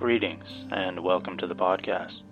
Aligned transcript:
Greetings, 0.00 0.46
and 0.70 1.04
welcome 1.04 1.36
to 1.36 1.46
the 1.46 1.54
podcast. 1.54 2.22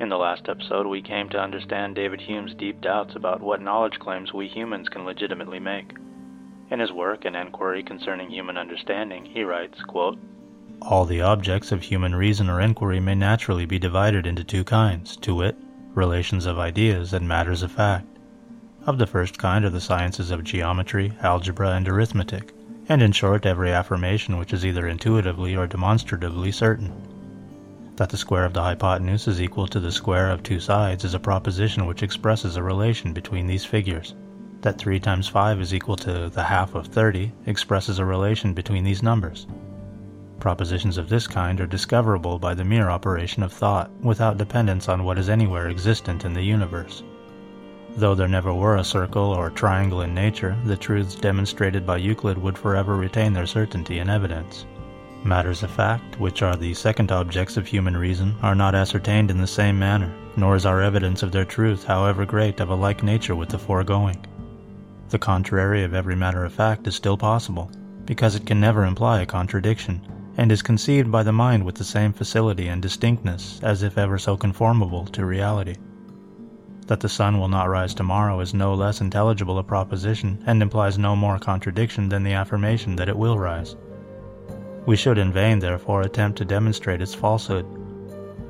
In 0.00 0.10
the 0.10 0.18
last 0.18 0.50
episode, 0.50 0.86
we 0.86 1.00
came 1.00 1.30
to 1.30 1.40
understand 1.40 1.94
David 1.94 2.20
Hume's 2.20 2.52
deep 2.52 2.82
doubts 2.82 3.16
about 3.16 3.40
what 3.40 3.62
knowledge 3.62 3.98
claims 3.98 4.34
we 4.34 4.48
humans 4.48 4.90
can 4.90 5.06
legitimately 5.06 5.60
make. 5.60 5.94
In 6.70 6.78
his 6.78 6.92
work, 6.92 7.24
An 7.24 7.34
Enquiry 7.34 7.82
Concerning 7.82 8.28
Human 8.28 8.58
Understanding, 8.58 9.24
he 9.24 9.44
writes, 9.44 9.80
quote, 9.88 10.18
All 10.82 11.06
the 11.06 11.22
objects 11.22 11.72
of 11.72 11.80
human 11.80 12.14
reason 12.14 12.50
or 12.50 12.60
inquiry 12.60 13.00
may 13.00 13.14
naturally 13.14 13.64
be 13.64 13.78
divided 13.78 14.26
into 14.26 14.44
two 14.44 14.62
kinds, 14.62 15.16
to 15.16 15.34
wit, 15.36 15.56
relations 15.94 16.44
of 16.44 16.58
ideas 16.58 17.14
and 17.14 17.26
matters 17.26 17.62
of 17.62 17.72
fact. 17.72 18.18
Of 18.84 18.98
the 18.98 19.06
first 19.06 19.38
kind 19.38 19.64
are 19.64 19.70
the 19.70 19.80
sciences 19.80 20.30
of 20.30 20.44
geometry, 20.44 21.14
algebra, 21.22 21.70
and 21.70 21.88
arithmetic, 21.88 22.52
and 22.90 23.02
in 23.02 23.12
short 23.12 23.46
every 23.46 23.70
affirmation 23.70 24.36
which 24.36 24.52
is 24.52 24.66
either 24.66 24.88
intuitively 24.88 25.54
or 25.54 25.64
demonstratively 25.64 26.50
certain. 26.50 26.92
That 27.94 28.10
the 28.10 28.16
square 28.16 28.44
of 28.44 28.52
the 28.52 28.62
hypotenuse 28.62 29.28
is 29.28 29.40
equal 29.40 29.68
to 29.68 29.78
the 29.78 29.92
square 29.92 30.28
of 30.28 30.42
two 30.42 30.58
sides 30.58 31.04
is 31.04 31.14
a 31.14 31.20
proposition 31.20 31.86
which 31.86 32.02
expresses 32.02 32.56
a 32.56 32.64
relation 32.64 33.12
between 33.12 33.46
these 33.46 33.64
figures. 33.64 34.16
That 34.62 34.76
3 34.76 34.98
times 34.98 35.28
5 35.28 35.60
is 35.60 35.72
equal 35.72 35.94
to 35.98 36.30
the 36.30 36.42
half 36.42 36.74
of 36.74 36.88
30 36.88 37.30
expresses 37.46 38.00
a 38.00 38.04
relation 38.04 38.54
between 38.54 38.82
these 38.82 39.04
numbers. 39.04 39.46
Propositions 40.40 40.98
of 40.98 41.08
this 41.08 41.28
kind 41.28 41.60
are 41.60 41.68
discoverable 41.68 42.40
by 42.40 42.54
the 42.54 42.64
mere 42.64 42.90
operation 42.90 43.44
of 43.44 43.52
thought, 43.52 43.92
without 44.00 44.36
dependence 44.36 44.88
on 44.88 45.04
what 45.04 45.16
is 45.16 45.28
anywhere 45.28 45.68
existent 45.68 46.24
in 46.24 46.32
the 46.32 46.42
universe. 46.42 47.04
Though 47.96 48.14
there 48.14 48.28
never 48.28 48.54
were 48.54 48.76
a 48.76 48.84
circle 48.84 49.24
or 49.24 49.50
triangle 49.50 50.02
in 50.02 50.14
nature, 50.14 50.56
the 50.64 50.76
truths 50.76 51.14
demonstrated 51.14 51.84
by 51.84 51.98
Euclid 51.98 52.38
would 52.38 52.56
forever 52.56 52.96
retain 52.96 53.32
their 53.32 53.46
certainty 53.46 53.98
and 53.98 54.08
evidence. 54.08 54.64
Matters 55.22 55.62
of 55.62 55.70
fact, 55.70 56.18
which 56.18 56.40
are 56.40 56.56
the 56.56 56.72
second 56.72 57.12
objects 57.12 57.56
of 57.58 57.66
human 57.66 57.96
reason, 57.96 58.36
are 58.42 58.54
not 58.54 58.74
ascertained 58.74 59.30
in 59.30 59.38
the 59.38 59.46
same 59.46 59.78
manner, 59.78 60.10
nor 60.36 60.56
is 60.56 60.64
our 60.64 60.80
evidence 60.80 61.22
of 61.22 61.30
their 61.30 61.44
truth, 61.44 61.84
however 61.84 62.24
great, 62.24 62.60
of 62.60 62.70
a 62.70 62.74
like 62.74 63.02
nature 63.02 63.36
with 63.36 63.50
the 63.50 63.58
foregoing. 63.58 64.24
The 65.10 65.18
contrary 65.18 65.84
of 65.84 65.92
every 65.92 66.16
matter 66.16 66.44
of 66.44 66.54
fact 66.54 66.86
is 66.86 66.94
still 66.94 67.18
possible, 67.18 67.70
because 68.06 68.34
it 68.34 68.46
can 68.46 68.60
never 68.60 68.84
imply 68.84 69.20
a 69.20 69.26
contradiction, 69.26 70.00
and 70.38 70.50
is 70.50 70.62
conceived 70.62 71.10
by 71.10 71.22
the 71.22 71.32
mind 71.32 71.64
with 71.64 71.74
the 71.74 71.84
same 71.84 72.14
facility 72.14 72.68
and 72.68 72.80
distinctness 72.80 73.60
as 73.62 73.82
if 73.82 73.98
ever 73.98 74.16
so 74.16 74.36
conformable 74.36 75.04
to 75.06 75.26
reality. 75.26 75.76
That 76.90 76.98
the 76.98 77.08
sun 77.08 77.38
will 77.38 77.46
not 77.46 77.68
rise 77.68 77.94
tomorrow 77.94 78.40
is 78.40 78.52
no 78.52 78.74
less 78.74 79.00
intelligible 79.00 79.60
a 79.60 79.62
proposition, 79.62 80.42
and 80.44 80.60
implies 80.60 80.98
no 80.98 81.14
more 81.14 81.38
contradiction 81.38 82.08
than 82.08 82.24
the 82.24 82.32
affirmation 82.32 82.96
that 82.96 83.08
it 83.08 83.16
will 83.16 83.38
rise. 83.38 83.76
We 84.86 84.96
should 84.96 85.16
in 85.16 85.32
vain, 85.32 85.60
therefore, 85.60 86.02
attempt 86.02 86.38
to 86.38 86.44
demonstrate 86.44 87.00
its 87.00 87.14
falsehood. 87.14 87.64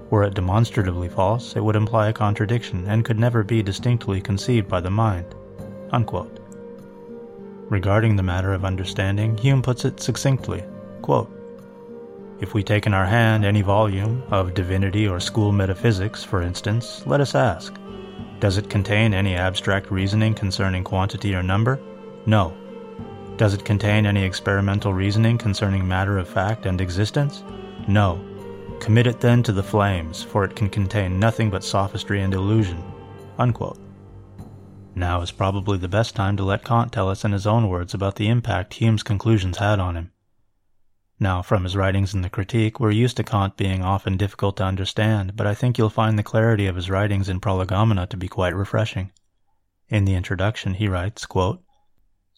Were 0.09 0.23
it 0.23 0.33
demonstratively 0.33 1.11
false, 1.11 1.55
it 1.55 1.63
would 1.63 1.77
imply 1.77 2.09
a 2.09 2.15
contradiction, 2.15 2.87
and 2.87 3.05
could 3.05 3.19
never 3.19 3.45
be 3.45 3.63
distinctly 3.63 4.23
conceived 4.23 4.69
by 4.69 4.81
the 4.81 4.91
mind. 4.91 5.35
Unquote. 5.93 6.41
Regarding 7.69 8.17
the 8.17 8.23
matter 8.23 8.55
of 8.55 8.65
understanding, 8.65 9.37
Hume 9.37 9.61
puts 9.61 9.85
it 9.85 10.01
succinctly 10.01 10.65
quote, 11.03 11.31
If 12.41 12.55
we 12.55 12.63
take 12.63 12.87
in 12.87 12.95
our 12.95 13.05
hand 13.05 13.45
any 13.45 13.61
volume 13.61 14.23
of 14.31 14.55
divinity 14.55 15.07
or 15.07 15.21
school 15.21 15.53
metaphysics, 15.53 16.25
for 16.25 16.41
instance, 16.41 17.03
let 17.05 17.21
us 17.21 17.35
ask, 17.35 17.75
does 18.41 18.57
it 18.57 18.71
contain 18.71 19.13
any 19.13 19.35
abstract 19.35 19.91
reasoning 19.91 20.35
concerning 20.35 20.83
quantity 20.83 21.35
or 21.35 21.43
number? 21.43 21.79
No. 22.25 22.57
Does 23.37 23.53
it 23.53 23.67
contain 23.67 24.07
any 24.07 24.25
experimental 24.25 24.95
reasoning 24.95 25.37
concerning 25.37 25.87
matter 25.87 26.17
of 26.17 26.27
fact 26.27 26.65
and 26.65 26.81
existence? 26.81 27.45
No. 27.87 28.19
Commit 28.81 29.07
it 29.07 29.21
then 29.21 29.43
to 29.43 29.53
the 29.53 29.63
flames, 29.63 30.23
for 30.23 30.43
it 30.45 30.57
can 30.57 30.71
contain 30.71 31.21
nothing 31.21 31.51
but 31.51 31.63
sophistry 31.63 32.23
and 32.23 32.33
illusion. 32.33 32.83
Unquote. 33.39 33.79
Now 34.95 35.21
is 35.21 35.31
probably 35.31 35.77
the 35.77 35.89
best 35.89 36.17
time 36.17 36.39
to 36.39 36.45
let 36.45 36.65
Kant 36.65 36.93
tell 36.93 37.11
us 37.11 37.25
in 37.25 37.33
his 37.33 37.47
own 37.47 37.69
words 37.69 37.93
about 37.93 38.17
the 38.17 38.29
impact 38.29 38.75
Hume's 38.75 39.03
conclusions 39.03 39.59
had 39.59 39.79
on 39.79 39.97
him. 39.97 40.10
Now, 41.23 41.43
from 41.43 41.65
his 41.65 41.77
writings 41.77 42.15
in 42.15 42.23
the 42.23 42.31
Critique, 42.31 42.81
we're 42.81 42.91
used 42.91 43.19
to 43.19 43.23
Kant 43.23 43.59
being 43.59 43.85
often 43.85 44.17
difficult 44.17 44.57
to 44.57 44.65
understand, 44.65 45.37
but 45.37 45.47
I 45.47 45.55
think 45.55 45.77
you'll 45.77 45.91
find 45.91 46.19
the 46.19 46.23
clarity 46.23 46.67
of 46.67 46.77
his 46.77 46.89
writings 46.89 47.29
in 47.29 47.41
Prolegomena 47.41 48.07
to 48.07 48.17
be 48.17 48.27
quite 48.27 48.57
refreshing. 48.57 49.13
In 49.91 50.07
the 50.07 50.15
introduction, 50.15 50.73
he 50.73 50.89
writes, 50.89 51.27
quote, 51.27 51.63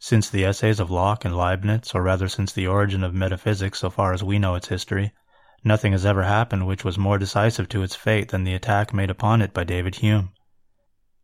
since 0.01 0.29
the 0.29 0.45
essays 0.45 0.81
of 0.81 0.91
Locke 0.91 1.25
and 1.25 1.37
Leibniz, 1.37 1.93
or 1.95 2.03
rather 2.03 2.27
since 2.27 2.53
the 2.53 2.67
origin 2.67 3.05
of 3.05 3.15
metaphysics 3.15 3.79
so 3.79 3.89
far 3.89 4.13
as 4.13 4.25
we 4.25 4.41
know 4.41 4.57
its 4.57 4.67
history, 4.67 5.13
nothing 5.63 5.93
has 5.93 6.05
ever 6.05 6.25
happened 6.25 6.67
which 6.67 6.85
was 6.85 6.99
more 6.99 7.19
decisive 7.19 7.69
to 7.69 7.85
its 7.85 7.95
fate 7.95 8.31
than 8.31 8.43
the 8.43 8.55
attack 8.55 8.93
made 8.93 9.11
upon 9.11 9.41
it 9.41 9.55
by 9.55 9.63
David 9.63 9.95
Hume. 9.95 10.33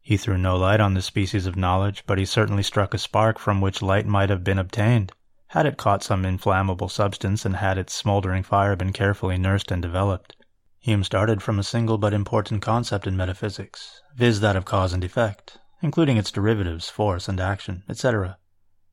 He 0.01 0.17
threw 0.17 0.39
no 0.39 0.57
light 0.57 0.79
on 0.79 0.95
this 0.95 1.07
species 1.07 1.45
of 1.45 1.57
knowledge, 1.57 2.05
but 2.07 2.19
he 2.19 2.25
certainly 2.25 2.63
struck 2.63 2.95
a 2.95 2.99
spark 2.99 3.37
from 3.37 3.61
which 3.61 3.83
light 3.83 4.07
might 4.07 4.31
have 4.31 4.45
been 4.45 4.61
obtained, 4.61 5.13
had 5.49 5.65
it 5.65 5.79
caught 5.79 6.03
some 6.03 6.27
inflammable 6.27 6.91
substance 6.91 7.47
and 7.47 7.57
had 7.57 7.79
its 7.79 7.95
smoldering 7.95 8.43
fire 8.43 8.77
been 8.77 8.93
carefully 8.93 9.39
nursed 9.39 9.71
and 9.71 9.81
developed. 9.81 10.37
Hume 10.79 11.03
started 11.03 11.43
from 11.43 11.59
a 11.59 11.65
single 11.65 11.97
but 11.97 12.13
important 12.13 12.61
concept 12.61 13.07
in 13.07 13.17
metaphysics, 13.17 14.03
viz. 14.15 14.41
that 14.41 14.57
of 14.57 14.67
cause 14.67 14.93
and 14.93 15.03
effect, 15.03 15.57
including 15.81 16.19
its 16.19 16.31
derivatives, 16.31 16.91
force 16.91 17.29
and 17.29 17.41
action, 17.41 17.83
etc. 17.89 18.37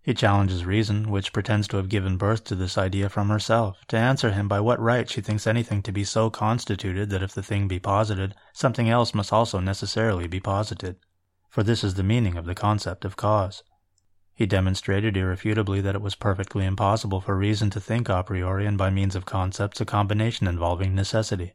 He 0.01 0.13
challenges 0.13 0.65
reason, 0.65 1.09
which 1.09 1.33
pretends 1.33 1.67
to 1.67 1.77
have 1.77 1.89
given 1.89 2.15
birth 2.15 2.43
to 2.45 2.55
this 2.55 2.77
idea 2.77 3.09
from 3.09 3.27
herself, 3.27 3.79
to 3.89 3.97
answer 3.97 4.31
him 4.31 4.47
by 4.47 4.59
what 4.61 4.79
right 4.79 5.09
she 5.09 5.19
thinks 5.19 5.47
anything 5.47 5.81
to 5.81 5.91
be 5.91 6.03
so 6.05 6.29
constituted 6.29 7.09
that 7.09 7.23
if 7.23 7.33
the 7.33 7.43
thing 7.43 7.67
be 7.67 7.79
posited, 7.79 8.33
something 8.53 8.89
else 8.89 9.13
must 9.13 9.33
also 9.33 9.59
necessarily 9.59 10.27
be 10.27 10.39
posited. 10.39 10.97
For 11.49 11.63
this 11.63 11.83
is 11.83 11.95
the 11.95 12.03
meaning 12.03 12.37
of 12.37 12.45
the 12.45 12.55
concept 12.55 13.03
of 13.03 13.17
cause. 13.17 13.63
He 14.35 14.45
demonstrated 14.45 15.15
irrefutably 15.15 15.79
that 15.79 15.95
it 15.95 16.01
was 16.01 16.13
perfectly 16.13 16.65
impossible 16.65 17.21
for 17.21 17.37
reason 17.37 17.69
to 17.69 17.79
think 17.79 18.09
a 18.09 18.21
priori 18.21 18.65
and 18.65 18.77
by 18.77 18.89
means 18.89 19.15
of 19.15 19.25
concepts 19.25 19.79
a 19.79 19.85
combination 19.85 20.45
involving 20.45 20.93
necessity. 20.93 21.53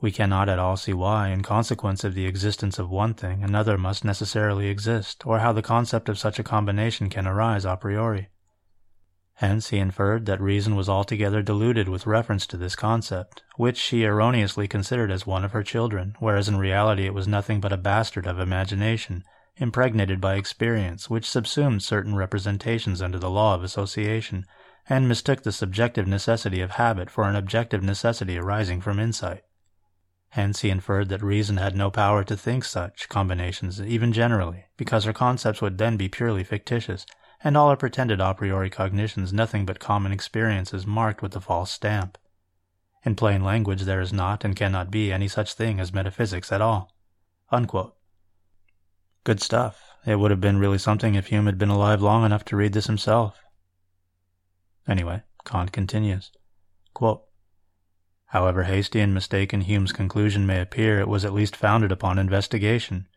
We 0.00 0.10
cannot 0.10 0.48
at 0.48 0.58
all 0.58 0.78
see 0.78 0.94
why, 0.94 1.28
in 1.28 1.42
consequence 1.42 2.04
of 2.04 2.14
the 2.14 2.24
existence 2.24 2.78
of 2.78 2.88
one 2.88 3.12
thing, 3.12 3.44
another 3.44 3.76
must 3.76 4.06
necessarily 4.06 4.68
exist, 4.68 5.26
or 5.26 5.40
how 5.40 5.52
the 5.52 5.60
concept 5.60 6.08
of 6.08 6.18
such 6.18 6.38
a 6.38 6.42
combination 6.42 7.10
can 7.10 7.26
arise 7.26 7.66
a 7.66 7.76
priori. 7.76 8.30
Hence 9.34 9.68
he 9.68 9.78
inferred 9.78 10.24
that 10.24 10.40
reason 10.40 10.76
was 10.76 10.88
altogether 10.88 11.42
deluded 11.42 11.90
with 11.90 12.06
reference 12.06 12.46
to 12.46 12.56
this 12.56 12.74
concept, 12.74 13.42
which 13.56 13.76
she 13.76 14.04
erroneously 14.04 14.66
considered 14.66 15.10
as 15.10 15.26
one 15.26 15.44
of 15.44 15.52
her 15.52 15.62
children, 15.62 16.16
whereas 16.20 16.48
in 16.48 16.56
reality 16.56 17.04
it 17.04 17.12
was 17.12 17.28
nothing 17.28 17.60
but 17.60 17.72
a 17.72 17.76
bastard 17.76 18.26
of 18.26 18.40
imagination, 18.40 19.24
impregnated 19.58 20.20
by 20.20 20.34
experience, 20.34 21.10
which 21.10 21.28
subsumed 21.28 21.82
certain 21.82 22.16
representations 22.16 23.02
under 23.02 23.18
the 23.18 23.30
law 23.30 23.54
of 23.54 23.62
association, 23.62 24.46
and 24.88 25.08
mistook 25.08 25.42
the 25.42 25.52
subjective 25.52 26.06
necessity 26.06 26.60
of 26.60 26.72
habit 26.72 27.10
for 27.10 27.28
an 27.28 27.36
objective 27.36 27.82
necessity 27.82 28.38
arising 28.38 28.80
from 28.80 28.98
insight. 28.98 29.42
Hence 30.30 30.60
he 30.60 30.70
inferred 30.70 31.08
that 31.08 31.22
reason 31.22 31.56
had 31.56 31.76
no 31.76 31.90
power 31.90 32.22
to 32.24 32.36
think 32.36 32.64
such 32.64 33.08
combinations, 33.08 33.80
even 33.80 34.12
generally, 34.12 34.66
because 34.76 35.04
her 35.04 35.12
concepts 35.12 35.62
would 35.62 35.78
then 35.78 35.96
be 35.96 36.08
purely 36.08 36.44
fictitious, 36.44 37.06
and 37.42 37.56
all 37.56 37.70
her 37.70 37.76
pretended 37.76 38.20
a 38.20 38.34
priori 38.34 38.70
cognitions 38.70 39.32
nothing 39.32 39.64
but 39.64 39.78
common 39.78 40.12
experiences 40.12 40.86
marked 40.86 41.22
with 41.22 41.32
the 41.32 41.40
false 41.40 41.70
stamp. 41.70 42.18
In 43.04 43.14
plain 43.14 43.44
language, 43.44 43.82
there 43.82 44.00
is 44.00 44.12
not 44.12 44.44
and 44.44 44.56
cannot 44.56 44.90
be 44.90 45.12
any 45.12 45.28
such 45.28 45.54
thing 45.54 45.80
as 45.80 45.92
metaphysics 45.92 46.52
at 46.52 46.60
all. 46.60 46.92
Unquote. 47.50 47.97
Good 49.24 49.40
stuff. 49.40 49.82
It 50.06 50.16
would 50.16 50.30
have 50.30 50.40
been 50.40 50.58
really 50.58 50.78
something 50.78 51.14
if 51.14 51.26
Hume 51.26 51.46
had 51.46 51.58
been 51.58 51.68
alive 51.68 52.00
long 52.00 52.24
enough 52.24 52.44
to 52.46 52.56
read 52.56 52.72
this 52.72 52.86
himself. 52.86 53.42
Anyway, 54.86 55.22
Kant 55.44 55.72
continues. 55.72 56.30
Quote, 56.94 57.24
However 58.26 58.64
hasty 58.64 59.00
and 59.00 59.14
mistaken 59.14 59.62
Hume's 59.62 59.92
conclusion 59.92 60.46
may 60.46 60.60
appear, 60.60 61.00
it 61.00 61.08
was 61.08 61.24
at 61.24 61.32
least 61.32 61.56
founded 61.56 61.90
upon 61.90 62.18
investigation, 62.18 63.08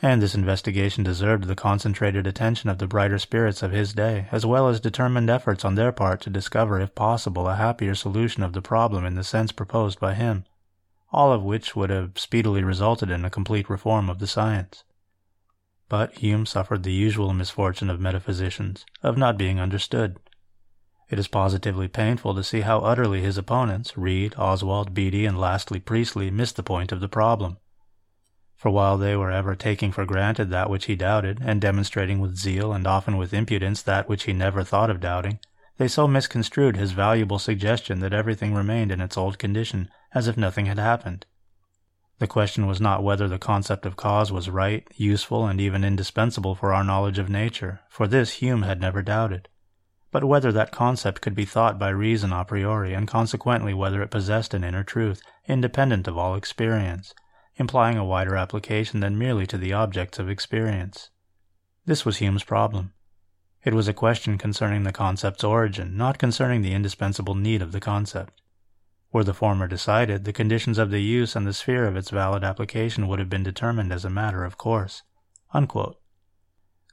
and 0.00 0.20
this 0.20 0.34
investigation 0.34 1.04
deserved 1.04 1.44
the 1.44 1.54
concentrated 1.54 2.26
attention 2.26 2.70
of 2.70 2.78
the 2.78 2.86
brighter 2.86 3.18
spirits 3.18 3.62
of 3.62 3.72
his 3.72 3.92
day, 3.92 4.26
as 4.32 4.46
well 4.46 4.68
as 4.68 4.80
determined 4.80 5.30
efforts 5.30 5.64
on 5.64 5.74
their 5.74 5.92
part 5.92 6.20
to 6.22 6.30
discover 6.30 6.80
if 6.80 6.94
possible 6.94 7.48
a 7.48 7.56
happier 7.56 7.94
solution 7.94 8.42
of 8.42 8.54
the 8.54 8.62
problem 8.62 9.04
in 9.04 9.14
the 9.14 9.24
sense 9.24 9.52
proposed 9.52 10.00
by 10.00 10.14
him, 10.14 10.44
all 11.12 11.32
of 11.32 11.42
which 11.42 11.76
would 11.76 11.90
have 11.90 12.18
speedily 12.18 12.64
resulted 12.64 13.10
in 13.10 13.24
a 13.24 13.30
complete 13.30 13.68
reform 13.68 14.08
of 14.08 14.18
the 14.18 14.26
science. 14.26 14.84
But 15.88 16.18
Hume 16.18 16.46
suffered 16.46 16.82
the 16.82 16.92
usual 16.92 17.32
misfortune 17.34 17.90
of 17.90 18.00
metaphysicians, 18.00 18.86
of 19.02 19.18
not 19.18 19.36
being 19.36 19.60
understood. 19.60 20.18
It 21.10 21.18
is 21.18 21.28
positively 21.28 21.88
painful 21.88 22.34
to 22.34 22.42
see 22.42 22.62
how 22.62 22.80
utterly 22.80 23.20
his 23.20 23.36
opponents, 23.36 23.96
Reid, 23.96 24.34
Oswald, 24.38 24.94
Beattie, 24.94 25.26
and 25.26 25.38
lastly 25.38 25.78
Priestley, 25.78 26.30
missed 26.30 26.56
the 26.56 26.62
point 26.62 26.90
of 26.90 27.00
the 27.00 27.08
problem. 27.08 27.58
For 28.56 28.70
while 28.70 28.96
they 28.96 29.14
were 29.14 29.30
ever 29.30 29.54
taking 29.54 29.92
for 29.92 30.06
granted 30.06 30.48
that 30.48 30.70
which 30.70 30.86
he 30.86 30.96
doubted, 30.96 31.40
and 31.42 31.60
demonstrating 31.60 32.18
with 32.18 32.36
zeal 32.36 32.72
and 32.72 32.86
often 32.86 33.18
with 33.18 33.34
impudence 33.34 33.82
that 33.82 34.08
which 34.08 34.24
he 34.24 34.32
never 34.32 34.64
thought 34.64 34.88
of 34.88 35.00
doubting, 35.00 35.38
they 35.76 35.88
so 35.88 36.08
misconstrued 36.08 36.76
his 36.76 36.92
valuable 36.92 37.38
suggestion 37.38 37.98
that 38.00 38.14
everything 38.14 38.54
remained 38.54 38.90
in 38.90 39.02
its 39.02 39.18
old 39.18 39.38
condition, 39.38 39.90
as 40.14 40.28
if 40.28 40.36
nothing 40.38 40.64
had 40.64 40.78
happened. 40.78 41.26
The 42.18 42.26
question 42.28 42.66
was 42.66 42.80
not 42.80 43.02
whether 43.02 43.26
the 43.26 43.38
concept 43.38 43.84
of 43.84 43.96
cause 43.96 44.30
was 44.30 44.48
right, 44.48 44.86
useful, 44.94 45.46
and 45.46 45.60
even 45.60 45.82
indispensable 45.82 46.54
for 46.54 46.72
our 46.72 46.84
knowledge 46.84 47.18
of 47.18 47.28
nature, 47.28 47.80
for 47.88 48.06
this 48.06 48.34
Hume 48.34 48.62
had 48.62 48.80
never 48.80 49.02
doubted, 49.02 49.48
but 50.12 50.22
whether 50.22 50.52
that 50.52 50.70
concept 50.70 51.20
could 51.20 51.34
be 51.34 51.44
thought 51.44 51.76
by 51.76 51.88
reason 51.88 52.32
a 52.32 52.44
priori, 52.44 52.94
and 52.94 53.08
consequently 53.08 53.74
whether 53.74 54.00
it 54.00 54.12
possessed 54.12 54.54
an 54.54 54.62
inner 54.62 54.84
truth, 54.84 55.20
independent 55.48 56.06
of 56.06 56.16
all 56.16 56.36
experience, 56.36 57.12
implying 57.56 57.98
a 57.98 58.04
wider 58.04 58.36
application 58.36 59.00
than 59.00 59.18
merely 59.18 59.44
to 59.46 59.58
the 59.58 59.72
objects 59.72 60.20
of 60.20 60.28
experience. 60.28 61.10
This 61.84 62.04
was 62.04 62.18
Hume's 62.18 62.44
problem. 62.44 62.92
It 63.64 63.74
was 63.74 63.88
a 63.88 63.92
question 63.92 64.38
concerning 64.38 64.84
the 64.84 64.92
concept's 64.92 65.42
origin, 65.42 65.96
not 65.96 66.18
concerning 66.18 66.62
the 66.62 66.74
indispensable 66.74 67.34
need 67.34 67.60
of 67.60 67.72
the 67.72 67.80
concept. 67.80 68.40
Were 69.14 69.22
the 69.22 69.32
former 69.32 69.68
decided, 69.68 70.24
the 70.24 70.32
conditions 70.32 70.76
of 70.76 70.90
the 70.90 71.00
use 71.00 71.36
and 71.36 71.46
the 71.46 71.52
sphere 71.52 71.86
of 71.86 71.96
its 71.96 72.10
valid 72.10 72.42
application 72.42 73.06
would 73.06 73.20
have 73.20 73.30
been 73.30 73.44
determined 73.44 73.92
as 73.92 74.04
a 74.04 74.10
matter 74.10 74.42
of 74.42 74.58
course. 74.58 75.04
Unquote. 75.52 76.00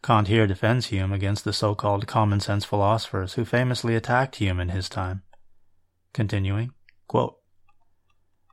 Kant 0.04 0.28
here 0.28 0.46
defends 0.46 0.86
Hume 0.86 1.14
against 1.14 1.46
the 1.46 1.52
so-called 1.52 2.06
common 2.06 2.40
sense 2.40 2.64
philosophers 2.64 3.34
who 3.34 3.44
famously 3.44 3.96
attacked 3.96 4.36
Hume 4.36 4.60
in 4.60 4.70
his 4.70 4.88
time. 4.88 5.24
Continuing, 6.14 6.74
quote, 7.08 7.38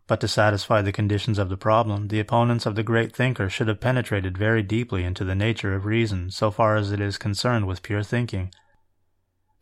but 0.07 0.23
to 0.23 0.29
satisfy 0.29 0.81
the 0.81 0.91
conditions 0.91 1.39
of 1.39 1.51
the 1.51 1.59
problem, 1.59 2.09
the 2.09 2.21
opponents 2.21 2.65
of 2.65 2.75
the 2.75 2.83
great 2.83 3.15
thinker 3.15 3.51
should 3.51 3.69
have 3.69 3.81
penetrated 3.81 4.39
very 4.39 4.63
deeply 4.63 5.05
into 5.05 5.25
the 5.25 5.35
nature 5.35 5.75
of 5.75 5.85
reason 5.85 6.31
so 6.31 6.51
far 6.51 6.77
as 6.77 6.91
it 6.91 7.03
is 7.03 7.19
concerned 7.19 7.67
with 7.67 7.83
pure 7.83 8.03
thinking, 8.03 8.51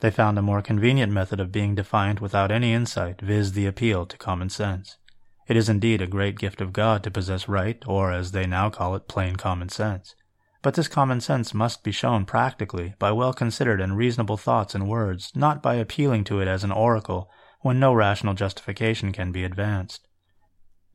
they 0.01 0.11
found 0.11 0.39
a 0.39 0.43
more 0.43 0.63
convenient 0.63 1.13
method 1.13 1.41
of 1.41 1.53
being 1.53 1.75
defiant 1.75 2.21
without 2.21 2.51
any 2.51 2.73
insight, 2.73 3.21
viz., 3.21 3.53
the 3.53 3.67
appeal 3.67 4.07
to 4.07 4.19
common 4.19 4.51
sense. 4.51 4.99
It 5.47 5.57
is 5.57 5.69
indeed 5.69 6.03
a 6.03 6.07
great 6.07 6.39
gift 6.39 6.61
of 6.61 6.73
God 6.73 7.03
to 7.05 7.11
possess 7.11 7.49
right, 7.49 7.83
or 7.87 8.13
as 8.13 8.33
they 8.33 8.47
now 8.47 8.69
call 8.69 8.97
it, 8.97 9.09
plain 9.09 9.37
common 9.37 9.69
sense. 9.69 10.15
But 10.61 10.75
this 10.75 10.89
common 10.89 11.21
sense 11.21 11.55
must 11.55 11.85
be 11.85 11.93
shown 11.93 12.25
practically 12.25 12.95
by 12.99 13.13
well 13.13 13.33
considered 13.33 13.81
and 13.81 13.97
reasonable 13.97 14.37
thoughts 14.37 14.75
and 14.75 14.89
words, 14.89 15.31
not 15.35 15.63
by 15.63 15.75
appealing 15.75 16.25
to 16.25 16.41
it 16.41 16.49
as 16.49 16.65
an 16.65 16.73
oracle 16.73 17.31
when 17.61 17.79
no 17.79 17.95
rational 17.95 18.35
justification 18.35 19.13
can 19.13 19.31
be 19.31 19.45
advanced. 19.45 20.09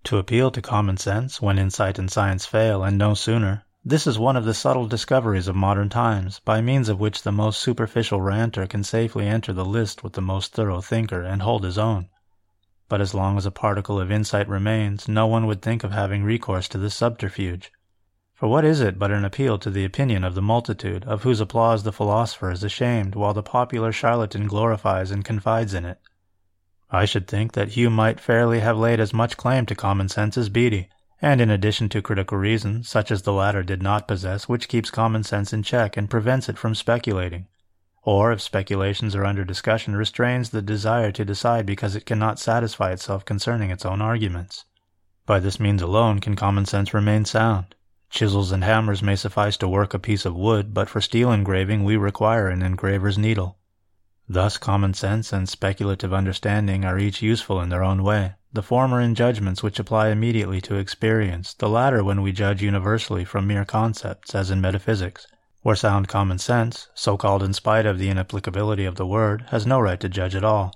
To 0.06 0.18
appeal 0.18 0.51
to 0.51 0.62
common 0.62 0.97
sense 0.97 1.42
when 1.42 1.57
insight 1.57 1.97
and 1.97 2.12
science 2.12 2.45
fail, 2.45 2.83
and 2.83 2.97
no 2.97 3.13
sooner, 3.13 3.65
this 3.83 4.06
is 4.06 4.19
one 4.19 4.36
of 4.36 4.45
the 4.45 4.54
subtle 4.54 4.86
discoveries 4.88 5.48
of 5.48 5.56
modern 5.56 5.89
times, 5.89 6.39
by 6.39 6.62
means 6.62 6.88
of 6.88 7.00
which 7.00 7.24
the 7.24 7.31
most 7.31 7.60
superficial 7.60 8.22
ranter 8.22 8.68
can 8.68 8.83
safely 8.83 9.28
enter 9.28 9.51
the 9.51 9.66
list 9.66 10.04
with 10.04 10.13
the 10.13 10.22
most 10.22 10.54
thorough 10.54 10.81
thinker 10.81 11.24
and 11.24 11.42
hold 11.42 11.63
his 11.63 11.80
own. 11.80 12.07
But 12.88 13.01
as 13.01 13.16
long 13.16 13.38
as 13.38 13.45
a 13.45 13.51
particle 13.51 14.00
of 14.00 14.12
insight 14.12 14.48
remains, 14.48 15.07
no 15.07 15.25
one 15.25 15.48
would 15.48 15.63
think 15.63 15.83
of 15.83 15.92
having 15.92 16.24
recourse 16.24 16.68
to 16.68 16.78
this 16.78 16.94
subterfuge. 16.94 17.72
For 18.36 18.48
what 18.48 18.66
is 18.66 18.81
it 18.81 19.00
but 19.00 19.12
an 19.12 19.25
appeal 19.25 19.57
to 19.57 19.72
the 19.72 19.86
opinion 19.86 20.24
of 20.24 20.36
the 20.36 20.42
multitude, 20.44 21.04
of 21.06 21.24
whose 21.24 21.39
applause 21.39 21.81
the 21.81 21.92
philosopher 21.92 22.51
is 22.51 22.63
ashamed, 22.63 23.16
while 23.16 23.33
the 23.33 23.42
popular 23.42 23.92
charlatan 23.92 24.45
glorifies 24.45 25.10
and 25.10 25.25
confides 25.25 25.74
in 25.74 25.86
it? 25.86 26.00
I 26.92 27.06
should 27.06 27.28
think 27.28 27.54
that 27.54 27.69
Hume 27.69 27.94
might 27.94 28.19
fairly 28.19 28.60
have 28.60 28.78
laid 28.78 29.00
as 29.00 29.13
much 29.13 29.38
claim 29.38 29.66
to 29.66 29.74
common 29.74 30.07
sense 30.07 30.38
as 30.38 30.50
Beattie, 30.50 30.89
and 31.21 31.39
in 31.39 31.50
addition 31.50 31.88
to 31.88 32.01
critical 32.01 32.38
reason, 32.38 32.83
such 32.83 33.12
as 33.12 33.21
the 33.21 33.33
latter 33.33 33.62
did 33.63 33.83
not 33.83 34.07
possess, 34.07 34.50
which 34.50 34.68
keeps 34.68 34.89
common 34.89 35.23
sense 35.23 35.53
in 35.53 35.62
check 35.62 35.95
and 35.95 36.09
prevents 36.09 36.50
it 36.50 36.57
from 36.57 36.73
speculating, 36.73 37.47
or, 38.03 38.31
if 38.31 38.41
speculations 38.41 39.15
are 39.15 39.25
under 39.25 39.45
discussion, 39.45 39.95
restrains 39.95 40.50
the 40.50 40.62
desire 40.62 41.12
to 41.12 41.23
decide 41.23 41.68
because 41.68 41.95
it 41.95 42.06
cannot 42.06 42.39
satisfy 42.39 42.91
itself 42.91 43.23
concerning 43.23 43.69
its 43.69 43.85
own 43.85 44.01
arguments. 44.01 44.65
By 45.27 45.39
this 45.39 45.59
means 45.59 45.83
alone 45.83 46.19
can 46.19 46.35
common 46.35 46.65
sense 46.65 46.95
remain 46.95 47.25
sound. 47.25 47.75
Chisels 48.09 48.51
and 48.51 48.63
hammers 48.63 49.03
may 49.03 49.15
suffice 49.15 49.56
to 49.57 49.68
work 49.68 49.94
a 49.94 50.00
piece 50.00 50.25
of 50.25 50.35
wood, 50.35 50.73
but 50.73 50.89
for 50.89 51.00
steel 51.00 51.31
engraving 51.31 51.83
we 51.83 51.95
require 51.95 52.50
an 52.50 52.63
engraver's 52.63 53.19
needle. 53.19 53.59
Thus 54.29 54.57
common 54.57 54.94
sense 54.94 55.33
and 55.33 55.50
speculative 55.50 56.13
understanding 56.13 56.85
are 56.85 57.00
each 57.00 57.21
useful 57.21 57.62
in 57.62 57.69
their 57.69 57.83
own 57.83 58.03
way 58.03 58.35
the 58.53 58.62
former 58.62 59.00
in 59.00 59.15
judgments 59.15 59.63
which 59.63 59.79
apply 59.79 60.09
immediately 60.09 60.59
to 60.59 60.75
experience, 60.75 61.53
the 61.53 61.69
latter 61.69 62.03
when 62.03 62.21
we 62.21 62.33
judge 62.33 62.62
universally 62.62 63.23
from 63.23 63.47
mere 63.47 63.63
concepts, 63.63 64.35
as 64.35 64.51
in 64.51 64.59
metaphysics, 64.59 65.25
where 65.62 65.75
sound 65.75 66.09
common 66.09 66.38
sense, 66.38 66.89
so 66.94 67.15
called 67.15 67.44
in 67.44 67.53
spite 67.53 67.85
of 67.85 67.97
the 67.97 68.09
inapplicability 68.09 68.83
of 68.83 68.95
the 68.95 69.07
word, 69.07 69.45
has 69.51 69.65
no 69.65 69.79
right 69.79 70.01
to 70.01 70.09
judge 70.09 70.35
at 70.35 70.44
all. 70.44 70.73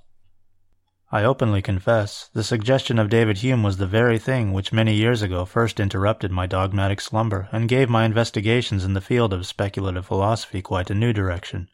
I 1.12 1.26
openly 1.26 1.62
confess, 1.62 2.30
the 2.34 2.44
suggestion 2.44 2.98
of 2.98 3.10
David 3.10 3.40
Hume 3.40 3.62
was 3.62 3.76
the 3.76 3.88
very 3.88 4.20
thing 4.20 4.54
which 4.54 4.72
many 4.72 4.94
years 4.94 5.22
ago 5.22 5.44
first 5.44 5.82
interrupted 5.82 6.32
my 6.32 6.48
dogmatic 6.48 7.02
slumber 7.02 7.50
and 7.52 7.68
gave 7.68 7.90
my 7.90 8.06
investigations 8.06 8.86
in 8.86 8.94
the 8.94 9.02
field 9.02 9.34
of 9.34 9.46
speculative 9.46 10.06
philosophy 10.06 10.62
quite 10.62 10.90
a 10.90 10.96
new 10.96 11.12
direction. 11.12 11.68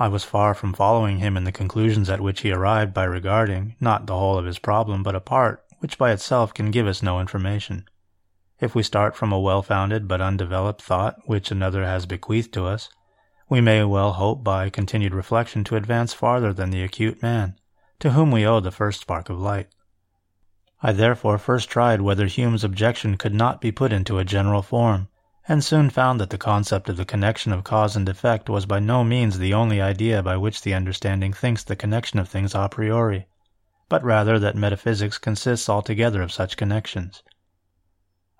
I 0.00 0.08
was 0.08 0.24
far 0.24 0.54
from 0.54 0.72
following 0.72 1.18
him 1.18 1.36
in 1.36 1.44
the 1.44 1.52
conclusions 1.52 2.08
at 2.08 2.22
which 2.22 2.40
he 2.40 2.50
arrived 2.50 2.94
by 2.94 3.04
regarding, 3.04 3.76
not 3.80 4.06
the 4.06 4.16
whole 4.16 4.38
of 4.38 4.46
his 4.46 4.58
problem, 4.58 5.02
but 5.02 5.14
a 5.14 5.20
part, 5.20 5.62
which 5.80 5.98
by 5.98 6.10
itself 6.10 6.54
can 6.54 6.70
give 6.70 6.86
us 6.86 7.02
no 7.02 7.20
information. 7.20 7.84
If 8.60 8.74
we 8.74 8.82
start 8.82 9.14
from 9.14 9.30
a 9.30 9.38
well-founded 9.38 10.08
but 10.08 10.22
undeveloped 10.22 10.80
thought 10.80 11.16
which 11.26 11.50
another 11.50 11.84
has 11.84 12.06
bequeathed 12.06 12.54
to 12.54 12.64
us, 12.64 12.88
we 13.50 13.60
may 13.60 13.84
well 13.84 14.12
hope 14.12 14.42
by 14.42 14.70
continued 14.70 15.12
reflection 15.12 15.64
to 15.64 15.76
advance 15.76 16.14
farther 16.14 16.54
than 16.54 16.70
the 16.70 16.82
acute 16.82 17.20
man, 17.20 17.56
to 17.98 18.12
whom 18.12 18.30
we 18.30 18.46
owe 18.46 18.60
the 18.60 18.70
first 18.70 19.02
spark 19.02 19.28
of 19.28 19.38
light. 19.38 19.68
I 20.80 20.92
therefore 20.92 21.36
first 21.36 21.68
tried 21.68 22.00
whether 22.00 22.24
Hume's 22.24 22.64
objection 22.64 23.18
could 23.18 23.34
not 23.34 23.60
be 23.60 23.70
put 23.70 23.92
into 23.92 24.18
a 24.18 24.24
general 24.24 24.62
form, 24.62 25.08
and 25.48 25.64
soon 25.64 25.88
found 25.88 26.20
that 26.20 26.30
the 26.30 26.36
concept 26.36 26.88
of 26.88 26.96
the 26.96 27.04
connection 27.04 27.52
of 27.52 27.64
cause 27.64 27.96
and 27.96 28.08
effect 28.08 28.50
was 28.50 28.66
by 28.66 28.78
no 28.78 29.02
means 29.02 29.38
the 29.38 29.54
only 29.54 29.80
idea 29.80 30.22
by 30.22 30.36
which 30.36 30.62
the 30.62 30.74
understanding 30.74 31.32
thinks 31.32 31.64
the 31.64 31.74
connection 31.74 32.18
of 32.18 32.28
things 32.28 32.54
a 32.54 32.68
priori, 32.68 33.26
but 33.88 34.04
rather 34.04 34.38
that 34.38 34.54
metaphysics 34.54 35.18
consists 35.18 35.68
altogether 35.68 36.20
of 36.20 36.30
such 36.30 36.56
connections. 36.56 37.22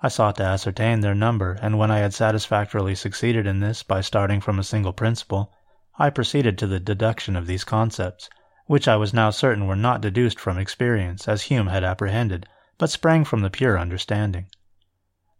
I 0.02 0.08
sought 0.08 0.36
to 0.36 0.44
ascertain 0.44 1.00
their 1.00 1.14
number, 1.14 1.58
and 1.60 1.78
when 1.78 1.90
I 1.90 1.98
had 1.98 2.14
satisfactorily 2.14 2.94
succeeded 2.94 3.46
in 3.46 3.60
this 3.60 3.82
by 3.82 4.00
starting 4.00 4.40
from 4.40 4.58
a 4.58 4.64
single 4.64 4.92
principle, 4.92 5.52
I 5.98 6.10
proceeded 6.10 6.56
to 6.58 6.66
the 6.66 6.80
deduction 6.80 7.34
of 7.34 7.46
these 7.46 7.64
concepts, 7.64 8.28
which 8.66 8.86
I 8.86 8.96
was 8.96 9.12
now 9.12 9.30
certain 9.30 9.66
were 9.66 9.74
not 9.74 10.00
deduced 10.00 10.38
from 10.38 10.58
experience, 10.58 11.26
as 11.28 11.42
Hume 11.42 11.66
had 11.66 11.82
apprehended, 11.82 12.46
but 12.78 12.90
sprang 12.90 13.24
from 13.24 13.40
the 13.40 13.50
pure 13.50 13.78
understanding. 13.78 14.46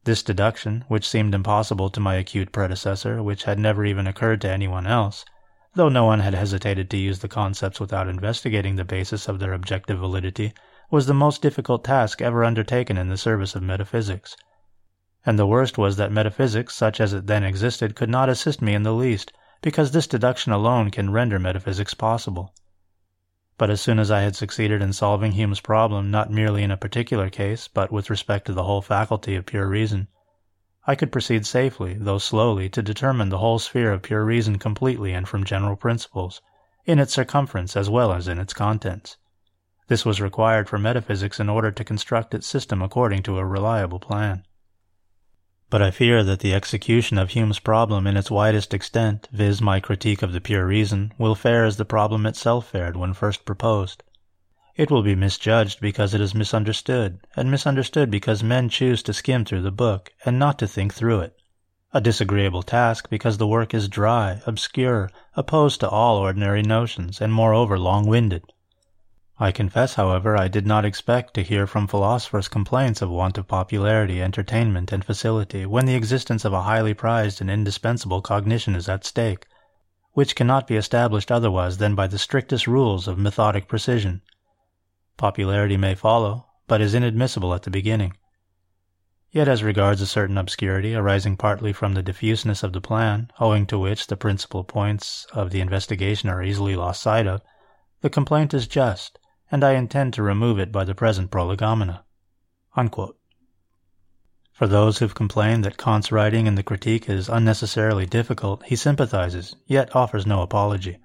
This 0.05 0.23
deduction, 0.23 0.85
which 0.89 1.07
seemed 1.07 1.35
impossible 1.35 1.91
to 1.91 2.01
my 2.01 2.15
acute 2.15 2.53
predecessor, 2.53 3.23
which 3.23 3.45
had 3.45 3.59
never 3.59 3.85
even 3.85 4.07
occurred 4.07 4.41
to 4.41 4.51
anyone 4.51 4.87
else, 4.87 5.27
though 5.75 5.91
no 5.91 6.07
one 6.07 6.21
had 6.21 6.33
hesitated 6.33 6.89
to 6.89 6.97
use 6.97 7.19
the 7.19 7.29
concepts 7.29 7.79
without 7.79 8.09
investigating 8.09 8.77
the 8.77 8.85
basis 8.85 9.29
of 9.29 9.39
their 9.39 9.53
objective 9.53 9.99
validity, 9.99 10.55
was 10.91 11.07
the 11.07 11.13
most 11.13 11.43
difficult 11.43 11.85
task 11.85 12.23
ever 12.23 12.45
undertaken 12.45 12.97
in 12.97 13.09
the 13.09 13.19
service 13.19 13.55
of 13.55 13.63
metaphysics. 13.63 14.37
And 15.27 15.39
the 15.39 15.47
worst 15.47 15.77
was 15.77 15.97
that 15.97 16.11
metaphysics, 16.11 16.75
such 16.75 16.99
as 16.99 17.13
it 17.13 17.27
then 17.27 17.45
existed, 17.45 17.95
could 17.95 18.09
not 18.09 18.31
assist 18.31 18.63
me 18.63 18.73
in 18.73 18.85
the 18.85 18.95
least, 18.95 19.33
because 19.61 19.91
this 19.91 20.07
deduction 20.07 20.51
alone 20.51 20.91
can 20.91 21.11
render 21.11 21.39
metaphysics 21.39 21.93
possible. 21.93 22.55
But 23.61 23.69
as 23.69 23.83
soon 23.83 23.99
as 23.99 24.11
I 24.11 24.23
had 24.23 24.37
succeeded 24.37 24.81
in 24.81 24.95
solving 24.95 25.33
Hume's 25.33 25.61
problem 25.61 26.11
not 26.11 26.31
merely 26.31 26.63
in 26.63 26.71
a 26.71 26.79
particular 26.79 27.29
case, 27.29 27.69
but 27.69 27.93
with 27.93 28.09
respect 28.09 28.47
to 28.47 28.55
the 28.55 28.63
whole 28.63 28.81
faculty 28.81 29.37
of 29.37 29.45
pure 29.45 29.69
reason, 29.69 30.09
I 30.87 30.95
could 30.95 31.13
proceed 31.13 31.45
safely, 31.45 31.93
though 31.93 32.17
slowly, 32.17 32.71
to 32.71 32.81
determine 32.81 33.29
the 33.29 33.37
whole 33.37 33.59
sphere 33.59 33.93
of 33.93 34.01
pure 34.01 34.25
reason 34.25 34.59
completely 34.59 35.13
and 35.13 35.29
from 35.29 35.45
general 35.45 35.77
principles, 35.77 36.41
in 36.87 36.99
its 36.99 37.13
circumference 37.13 37.77
as 37.77 37.91
well 37.91 38.15
as 38.15 38.29
in 38.29 38.39
its 38.39 38.55
contents. 38.55 39.19
This 39.89 40.07
was 40.07 40.23
required 40.23 40.67
for 40.67 40.79
metaphysics 40.79 41.39
in 41.39 41.51
order 41.51 41.71
to 41.71 41.85
construct 41.85 42.33
its 42.33 42.47
system 42.47 42.81
according 42.81 43.25
to 43.25 43.37
a 43.37 43.45
reliable 43.45 44.01
plan. 44.01 44.47
But 45.71 45.83
I 45.83 45.93
fear 45.93 46.25
that 46.25 46.41
the 46.41 46.53
execution 46.53 47.17
of 47.17 47.31
Hume's 47.31 47.61
problem 47.61 48.09
in 48.09 48.17
its 48.17 48.29
widest 48.29 48.75
extent, 48.75 49.29
viz. 49.31 49.63
my 49.63 49.79
critique 49.79 50.21
of 50.21 50.33
the 50.33 50.41
pure 50.41 50.67
reason, 50.67 51.13
will 51.17 51.37
fare 51.37 51.65
as 51.65 51.77
the 51.77 51.85
problem 51.85 52.27
itself 52.27 52.67
fared 52.67 52.97
when 52.97 53.15
first 53.15 53.45
proposed. 53.45 54.03
It 54.75 54.91
will 54.91 55.03
be 55.03 55.15
misjudged 55.15 55.81
because 55.81 56.13
it 56.13 56.21
is 56.21 56.35
misunderstood, 56.35 57.21
and 57.37 57.53
misunderstood 57.53 58.11
because 58.11 58.43
men 58.43 58.69
choose 58.69 59.01
to 59.05 59.13
skim 59.13 59.45
through 59.45 59.63
the 59.63 59.71
book, 59.71 60.13
and 60.25 60.41
not 60.41 60.59
to 60.59 60.67
think 60.67 60.93
through 60.93 61.21
it. 61.21 61.37
A 61.93 62.01
disagreeable 62.01 62.65
task 62.65 63.09
because 63.09 63.39
the 63.39 63.47
work 63.47 63.73
is 63.73 63.89
dry, 63.89 64.43
obscure, 64.47 65.09
opposed 65.37 65.79
to 65.81 65.89
all 65.89 66.17
ordinary 66.17 66.63
notions, 66.63 67.21
and 67.21 67.33
moreover 67.33 67.79
long-winded. 67.79 68.43
I 69.43 69.53
confess, 69.53 69.95
however, 69.95 70.37
I 70.37 70.49
did 70.49 70.67
not 70.67 70.85
expect 70.85 71.33
to 71.33 71.43
hear 71.43 71.67
from 71.67 71.87
philosophers 71.87 72.47
complaints 72.47 73.01
of 73.01 73.09
want 73.09 73.39
of 73.39 73.49
popularity, 73.49 74.21
entertainment, 74.21 74.93
and 74.93 75.03
facility, 75.03 75.65
when 75.65 75.87
the 75.87 75.95
existence 75.95 76.45
of 76.45 76.53
a 76.53 76.65
highly 76.65 76.93
prized 76.93 77.41
and 77.41 77.51
indispensable 77.51 78.21
cognition 78.21 78.77
is 78.77 78.87
at 78.87 79.03
stake, 79.03 79.47
which 80.13 80.37
cannot 80.37 80.67
be 80.67 80.77
established 80.77 81.33
otherwise 81.33 81.79
than 81.79 81.95
by 81.95 82.07
the 82.07 82.19
strictest 82.19 82.67
rules 82.67 83.09
of 83.09 83.17
methodic 83.17 83.67
precision. 83.67 84.21
Popularity 85.17 85.79
may 85.79 85.95
follow, 85.95 86.45
but 86.67 86.83
is 86.83 86.93
inadmissible 86.95 87.55
at 87.55 87.63
the 87.63 87.71
beginning. 87.71 88.13
Yet 89.31 89.49
as 89.49 89.63
regards 89.63 90.03
a 90.03 90.07
certain 90.07 90.37
obscurity 90.37 90.95
arising 90.95 91.39
partly 91.39 91.73
from 91.73 91.95
the 91.95 92.03
diffuseness 92.03 92.63
of 92.63 92.75
the 92.75 92.83
plan, 92.83 93.31
owing 93.41 93.65
to 93.69 93.79
which 93.79 94.09
the 94.09 94.19
principal 94.19 94.65
points 94.65 95.27
of 95.33 95.49
the 95.49 95.63
investigation 95.63 96.29
are 96.29 96.43
easily 96.43 96.77
lost 96.77 97.01
sight 97.01 97.27
of, 97.27 97.41
the 98.03 98.11
complaint 98.11 98.53
is 98.53 98.69
just, 98.69 99.19
and 99.51 99.65
I 99.65 99.73
intend 99.73 100.15
to 100.15 100.23
remove 100.23 100.59
it 100.59 100.71
by 100.71 100.85
the 100.85 100.95
present 100.95 101.31
prolegomena. 101.31 102.05
Unquote. 102.77 103.19
For 104.53 104.67
those 104.67 104.99
who've 104.99 105.15
complained 105.15 105.65
that 105.65 105.79
Kant's 105.79 106.13
writing 106.13 106.47
in 106.47 106.55
the 106.55 106.63
critique 106.63 107.09
is 107.09 107.29
unnecessarily 107.29 108.05
difficult, 108.05 108.63
he 108.67 108.77
sympathizes, 108.77 109.57
yet 109.67 109.97
offers 109.97 110.27
no 110.27 110.43
apology. 110.43 110.99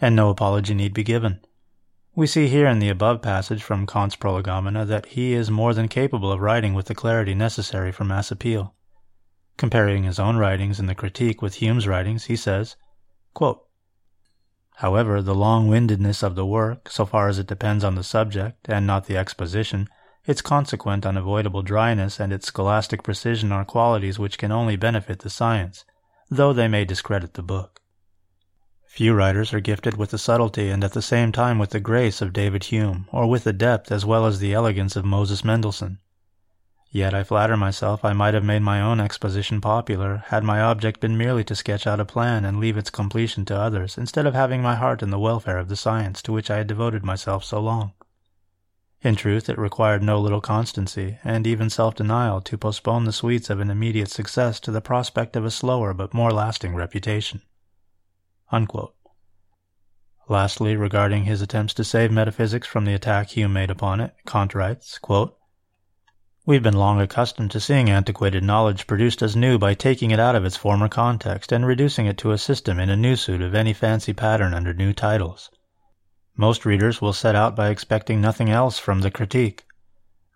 And 0.00 0.16
no 0.16 0.30
apology 0.30 0.74
need 0.74 0.94
be 0.94 1.04
given. 1.04 1.40
We 2.14 2.26
see 2.26 2.48
here 2.48 2.66
in 2.66 2.80
the 2.80 2.88
above 2.88 3.22
passage 3.22 3.62
from 3.62 3.86
Kant's 3.86 4.16
Prolegomena 4.16 4.84
that 4.84 5.06
he 5.06 5.32
is 5.32 5.50
more 5.50 5.72
than 5.72 5.86
capable 5.86 6.32
of 6.32 6.40
writing 6.40 6.74
with 6.74 6.86
the 6.86 6.94
clarity 6.94 7.34
necessary 7.34 7.92
for 7.92 8.02
mass 8.02 8.32
appeal. 8.32 8.74
Comparing 9.56 10.02
his 10.02 10.18
own 10.18 10.36
writings 10.36 10.80
in 10.80 10.86
the 10.86 10.96
Critique 10.96 11.40
with 11.40 11.62
Hume's 11.62 11.86
writings, 11.86 12.24
he 12.24 12.34
says, 12.34 12.74
quote, 13.34 13.64
However, 14.78 15.20
the 15.20 15.34
long-windedness 15.34 16.22
of 16.22 16.36
the 16.36 16.46
work, 16.46 16.88
so 16.88 17.04
far 17.04 17.26
as 17.28 17.40
it 17.40 17.48
depends 17.48 17.82
on 17.82 17.96
the 17.96 18.04
subject 18.04 18.68
and 18.68 18.86
not 18.86 19.06
the 19.06 19.16
exposition, 19.16 19.88
its 20.24 20.40
consequent 20.40 21.04
unavoidable 21.04 21.62
dryness 21.62 22.20
and 22.20 22.32
its 22.32 22.46
scholastic 22.46 23.02
precision 23.02 23.50
are 23.50 23.64
qualities 23.64 24.20
which 24.20 24.38
can 24.38 24.52
only 24.52 24.76
benefit 24.76 25.18
the 25.18 25.30
science, 25.30 25.84
though 26.30 26.52
they 26.52 26.68
may 26.68 26.84
discredit 26.84 27.34
the 27.34 27.42
book. 27.42 27.80
Few 28.86 29.14
writers 29.14 29.52
are 29.52 29.58
gifted 29.58 29.96
with 29.96 30.10
the 30.10 30.18
subtlety 30.18 30.70
and 30.70 30.84
at 30.84 30.92
the 30.92 31.02
same 31.02 31.32
time 31.32 31.58
with 31.58 31.70
the 31.70 31.80
grace 31.80 32.22
of 32.22 32.32
David 32.32 32.62
Hume, 32.64 33.08
or 33.10 33.26
with 33.26 33.42
the 33.42 33.52
depth 33.52 33.90
as 33.90 34.06
well 34.06 34.26
as 34.26 34.38
the 34.38 34.54
elegance 34.54 34.94
of 34.94 35.04
Moses 35.04 35.44
Mendelssohn. 35.44 35.98
Yet 36.90 37.12
I 37.12 37.22
flatter 37.22 37.56
myself 37.56 38.04
I 38.04 38.14
might 38.14 38.32
have 38.32 38.44
made 38.44 38.62
my 38.62 38.80
own 38.80 38.98
exposition 38.98 39.60
popular 39.60 40.24
had 40.28 40.42
my 40.42 40.60
object 40.60 41.00
been 41.00 41.18
merely 41.18 41.44
to 41.44 41.54
sketch 41.54 41.86
out 41.86 42.00
a 42.00 42.04
plan 42.04 42.46
and 42.46 42.58
leave 42.58 42.78
its 42.78 42.88
completion 42.88 43.44
to 43.46 43.58
others, 43.58 43.98
instead 43.98 44.26
of 44.26 44.34
having 44.34 44.62
my 44.62 44.74
heart 44.74 45.02
in 45.02 45.10
the 45.10 45.18
welfare 45.18 45.58
of 45.58 45.68
the 45.68 45.76
science 45.76 46.22
to 46.22 46.32
which 46.32 46.50
I 46.50 46.56
had 46.56 46.66
devoted 46.66 47.04
myself 47.04 47.44
so 47.44 47.60
long. 47.60 47.92
In 49.02 49.14
truth, 49.14 49.48
it 49.48 49.58
required 49.58 50.02
no 50.02 50.18
little 50.18 50.40
constancy, 50.40 51.18
and 51.22 51.46
even 51.46 51.70
self-denial, 51.70 52.40
to 52.40 52.58
postpone 52.58 53.04
the 53.04 53.12
sweets 53.12 53.48
of 53.48 53.60
an 53.60 53.70
immediate 53.70 54.10
success 54.10 54.58
to 54.60 54.72
the 54.72 54.80
prospect 54.80 55.36
of 55.36 55.44
a 55.44 55.50
slower 55.50 55.94
but 55.94 56.14
more 56.14 56.32
lasting 56.32 56.74
reputation. 56.74 57.42
Unquote. 58.50 58.94
Lastly, 60.28 60.74
regarding 60.74 61.24
his 61.24 61.40
attempts 61.40 61.74
to 61.74 61.84
save 61.84 62.10
metaphysics 62.10 62.66
from 62.66 62.86
the 62.86 62.94
attack 62.94 63.30
Hume 63.30 63.52
made 63.52 63.70
upon 63.70 64.00
it, 64.00 64.14
Kant 64.26 64.54
writes, 64.54 64.98
quote, 64.98 65.37
We've 66.48 66.62
been 66.62 66.78
long 66.78 66.98
accustomed 66.98 67.50
to 67.50 67.60
seeing 67.60 67.90
antiquated 67.90 68.42
knowledge 68.42 68.86
produced 68.86 69.20
as 69.20 69.36
new 69.36 69.58
by 69.58 69.74
taking 69.74 70.12
it 70.12 70.18
out 70.18 70.34
of 70.34 70.46
its 70.46 70.56
former 70.56 70.88
context 70.88 71.52
and 71.52 71.66
reducing 71.66 72.06
it 72.06 72.16
to 72.20 72.30
a 72.30 72.38
system 72.38 72.80
in 72.80 72.88
a 72.88 72.96
new 72.96 73.16
suit 73.16 73.42
of 73.42 73.54
any 73.54 73.74
fancy 73.74 74.14
pattern 74.14 74.54
under 74.54 74.72
new 74.72 74.94
titles. 74.94 75.50
Most 76.38 76.64
readers 76.64 77.02
will 77.02 77.12
set 77.12 77.34
out 77.34 77.54
by 77.54 77.68
expecting 77.68 78.22
nothing 78.22 78.48
else 78.48 78.78
from 78.78 79.02
the 79.02 79.10
critique. 79.10 79.66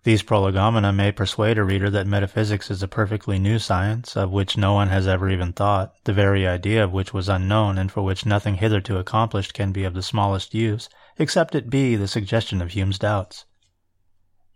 These 0.05 0.23
prolegomena 0.23 0.93
may 0.93 1.13
persuade 1.13 1.57
a 1.57 1.65
reader 1.65 1.89
that 1.89 2.07
metaphysics 2.07 2.71
is 2.71 2.83
a 2.83 2.89
perfectly 2.89 3.39
new 3.39 3.59
science, 3.59 4.15
of 4.15 4.31
which 4.31 4.59
no 4.59 4.75
one 4.75 4.89
has 4.89 5.09
ever 5.09 5.31
even 5.31 5.55
thought, 5.55 5.95
the 6.05 6.13
very 6.13 6.47
idea 6.47 6.85
of 6.85 6.93
which 6.93 7.15
was 7.15 7.31
unknown, 7.31 7.79
and 7.79 7.91
for 7.91 8.03
which 8.03 8.27
nothing 8.27 8.57
hitherto 8.57 8.99
accomplished 8.99 9.55
can 9.55 9.73
be 9.73 9.85
of 9.85 9.95
the 9.95 10.03
smallest 10.03 10.53
use, 10.53 10.91
except 11.19 11.55
it 11.55 11.71
be 11.71 11.97
the 11.97 12.07
suggestion 12.07 12.61
of 12.61 12.73
Hume's 12.73 12.99
doubts. 12.99 13.47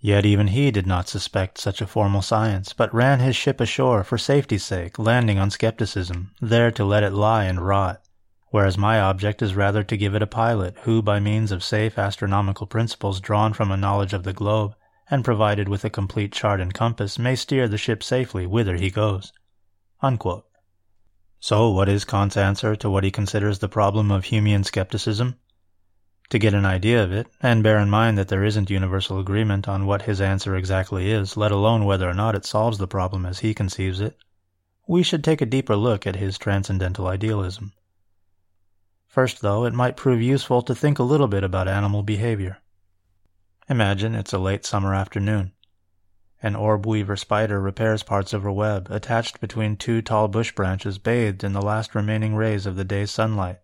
Yet 0.07 0.25
even 0.25 0.47
he 0.47 0.71
did 0.71 0.87
not 0.87 1.09
suspect 1.09 1.59
such 1.59 1.81
a 1.81 1.87
formal 1.89 2.23
science, 2.23 2.73
but 2.73 2.95
ran 2.95 3.19
his 3.19 3.35
ship 3.35 3.61
ashore 3.61 4.05
for 4.05 4.17
safety's 4.17 4.65
sake, 4.65 5.01
landing 5.01 5.37
on 5.41 5.51
skepticism, 5.51 6.31
there 6.41 6.71
to 6.71 6.85
let 6.85 7.03
it 7.03 7.13
lie 7.13 7.43
and 7.43 7.67
rot, 7.67 8.01
whereas 8.51 8.79
my 8.79 9.01
object 9.01 9.43
is 9.43 9.57
rather 9.57 9.83
to 9.83 9.97
give 9.97 10.15
it 10.15 10.23
a 10.23 10.27
pilot, 10.29 10.77
who, 10.83 11.03
by 11.03 11.19
means 11.19 11.51
of 11.51 11.65
safe 11.65 11.99
astronomical 11.99 12.69
principles 12.69 13.21
drawn 13.21 13.53
from 13.53 13.73
a 13.73 13.77
knowledge 13.77 14.13
of 14.13 14.23
the 14.23 14.33
globe, 14.33 14.77
and 15.11 15.25
provided 15.25 15.69
with 15.69 15.85
a 15.85 15.91
complete 15.91 16.33
chart 16.33 16.61
and 16.61 16.73
compass, 16.73 17.19
may 17.19 17.35
steer 17.35 17.67
the 17.67 17.77
ship 17.77 18.01
safely 18.01 18.47
whither 18.47 18.77
he 18.77 18.91
goes. 18.91 19.33
Unquote. 20.03 20.47
So, 21.41 21.71
what 21.71 21.89
is 21.89 22.05
Kant's 22.05 22.37
answer 22.37 22.77
to 22.77 22.89
what 22.89 23.03
he 23.03 23.11
considers 23.11 23.59
the 23.59 23.69
problem 23.69 24.13
of 24.13 24.27
Humean 24.27 24.65
skepticism? 24.65 25.35
To 26.31 26.39
get 26.39 26.55
an 26.55 26.67
idea 26.67 27.05
of 27.05 27.13
it, 27.13 27.29
and 27.41 27.63
bear 27.63 27.79
in 27.79 27.89
mind 27.89 28.19
that 28.19 28.29
there 28.29 28.43
isn't 28.43 28.69
universal 28.69 29.21
agreement 29.21 29.69
on 29.69 29.87
what 29.87 30.03
his 30.03 30.21
answer 30.21 30.57
exactly 30.57 31.11
is, 31.11 31.37
let 31.37 31.53
alone 31.53 31.85
whether 31.85 32.09
or 32.09 32.15
not 32.15 32.35
it 32.35 32.45
solves 32.45 32.79
the 32.79 32.89
problem 32.89 33.25
as 33.25 33.39
he 33.39 33.55
conceives 33.55 34.01
it, 34.01 34.17
we 34.89 35.03
should 35.03 35.25
take 35.25 35.41
a 35.41 35.47
deeper 35.47 35.77
look 35.77 36.07
at 36.07 36.17
his 36.17 36.39
transcendental 36.39 37.07
idealism. 37.07 37.73
First, 39.07 39.41
though, 39.41 39.65
it 39.65 39.73
might 39.73 39.97
prove 39.97 40.21
useful 40.21 40.63
to 40.63 40.75
think 40.75 40.99
a 40.99 41.05
little 41.05 41.29
bit 41.29 41.43
about 41.43 41.69
animal 41.69 42.03
behavior. 42.03 42.59
Imagine 43.69 44.15
it's 44.15 44.33
a 44.33 44.39
late 44.39 44.67
summer 44.67 44.95
afternoon. 44.95 45.53
An 46.43 46.55
orb 46.55 46.87
weaver 46.87 47.17
spider 47.17 47.61
repairs 47.61 48.03
parts 48.03 48.33
of 48.33 48.43
her 48.43 48.53
web, 48.53 48.89
attached 48.91 49.41
between 49.41 49.77
two 49.77 50.03
tall 50.03 50.29
bush 50.29 50.53
branches 50.53 50.99
bathed 50.99 51.43
in 51.43 51.53
the 51.53 51.63
last 51.63 51.95
remaining 51.95 52.35
rays 52.35 52.67
of 52.67 52.77
the 52.77 52.85
day's 52.85 53.11
sunlight. 53.11 53.59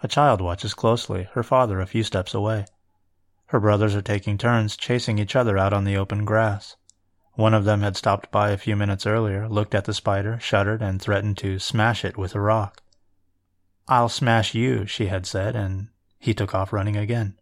A 0.00 0.08
child 0.08 0.40
watches 0.40 0.74
closely, 0.74 1.28
her 1.32 1.42
father 1.42 1.80
a 1.80 1.86
few 1.86 2.04
steps 2.04 2.32
away. 2.32 2.66
Her 3.46 3.58
brothers 3.58 3.96
are 3.96 4.02
taking 4.02 4.38
turns 4.38 4.76
chasing 4.76 5.18
each 5.18 5.34
other 5.34 5.58
out 5.58 5.72
on 5.72 5.84
the 5.84 5.96
open 5.96 6.24
grass. 6.24 6.76
One 7.34 7.54
of 7.54 7.64
them 7.64 7.80
had 7.80 7.96
stopped 7.96 8.30
by 8.30 8.50
a 8.50 8.58
few 8.58 8.76
minutes 8.76 9.06
earlier, 9.06 9.48
looked 9.48 9.74
at 9.74 9.86
the 9.86 9.94
spider, 9.94 10.38
shuddered, 10.40 10.82
and 10.82 11.00
threatened 11.00 11.38
to 11.38 11.58
smash 11.58 12.04
it 12.04 12.16
with 12.16 12.34
a 12.34 12.40
rock. 12.40 12.82
I'll 13.88 14.08
smash 14.08 14.54
you, 14.54 14.86
she 14.86 15.06
had 15.06 15.26
said, 15.26 15.56
and 15.56 15.88
he 16.18 16.34
took 16.34 16.54
off 16.54 16.72
running 16.72 16.96
again. 16.96 17.38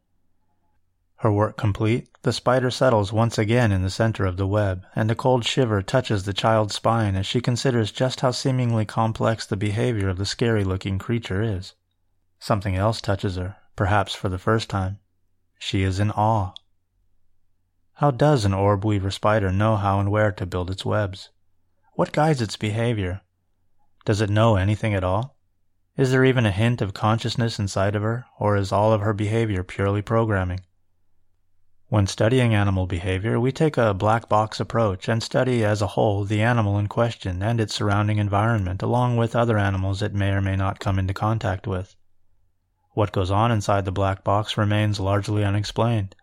Her 1.16 1.32
work 1.32 1.56
complete, 1.56 2.08
the 2.22 2.32
spider 2.32 2.70
settles 2.70 3.12
once 3.12 3.36
again 3.36 3.72
in 3.72 3.82
the 3.82 3.90
center 3.90 4.25
of 4.26 4.36
the 4.36 4.46
web, 4.46 4.84
and 4.94 5.10
a 5.10 5.14
cold 5.14 5.44
shiver 5.44 5.82
touches 5.82 6.25
the 6.25 6.32
child's 6.32 6.75
spine 6.75 7.16
as 7.16 7.26
she 7.26 7.40
considers 7.40 7.90
just 7.90 8.20
how 8.20 8.30
seemingly 8.30 8.84
complex 8.84 9.44
the 9.46 9.56
behavior 9.56 10.08
of 10.08 10.18
the 10.18 10.26
scary-looking 10.26 10.98
creature 10.98 11.42
is. 11.42 11.75
Something 12.38 12.76
else 12.76 13.00
touches 13.00 13.37
her, 13.37 13.57
perhaps 13.76 14.14
for 14.14 14.28
the 14.28 14.38
first 14.38 14.69
time. 14.69 14.99
She 15.59 15.83
is 15.83 15.99
in 15.99 16.11
awe. 16.11 16.52
How 17.95 18.11
does 18.11 18.45
an 18.45 18.52
orb 18.52 18.85
weaver 18.85 19.11
spider 19.11 19.50
know 19.50 19.76
how 19.76 20.00
and 20.00 20.11
where 20.11 20.31
to 20.33 20.45
build 20.47 20.71
its 20.71 20.85
webs? 20.85 21.31
What 21.95 22.12
guides 22.12 22.43
its 22.43 22.57
behavior? 22.57 23.23
Does 24.05 24.21
it 24.21 24.28
know 24.28 24.57
anything 24.57 24.95
at 24.95 25.02
all? 25.02 25.37
Is 25.97 26.11
there 26.11 26.26
even 26.26 26.45
a 26.45 26.50
hint 26.50 26.83
of 26.83 26.93
consciousness 26.93 27.59
inside 27.59 27.97
of 27.97 28.02
her, 28.02 28.26
or 28.38 28.55
is 28.55 28.71
all 28.71 28.93
of 28.93 29.00
her 29.00 29.14
behavior 29.14 29.62
purely 29.62 30.02
programming? 30.02 30.61
When 31.88 32.07
studying 32.07 32.52
animal 32.52 32.87
behavior, 32.87 33.40
we 33.40 33.50
take 33.50 33.78
a 33.78 33.95
black 33.95 34.28
box 34.28 34.61
approach 34.61 35.09
and 35.09 35.23
study 35.23 35.64
as 35.64 35.81
a 35.81 35.87
whole 35.87 36.25
the 36.25 36.43
animal 36.43 36.78
in 36.78 36.88
question 36.88 37.43
and 37.43 37.61
its 37.61 37.75
surrounding 37.75 38.19
environment 38.19 38.83
along 38.83 39.16
with 39.16 39.35
other 39.35 39.57
animals 39.57 40.02
it 40.02 40.12
may 40.12 40.33
or 40.33 40.43
may 40.43 40.57
not 40.57 40.81
come 40.81 40.99
into 40.99 41.14
contact 41.14 41.66
with. 41.66 41.97
What 42.96 43.12
goes 43.12 43.30
on 43.30 43.52
inside 43.52 43.84
the 43.84 43.92
black 43.92 44.24
box 44.24 44.56
remains 44.56 44.98
largely 44.98 45.44
unexplained. 45.44 46.16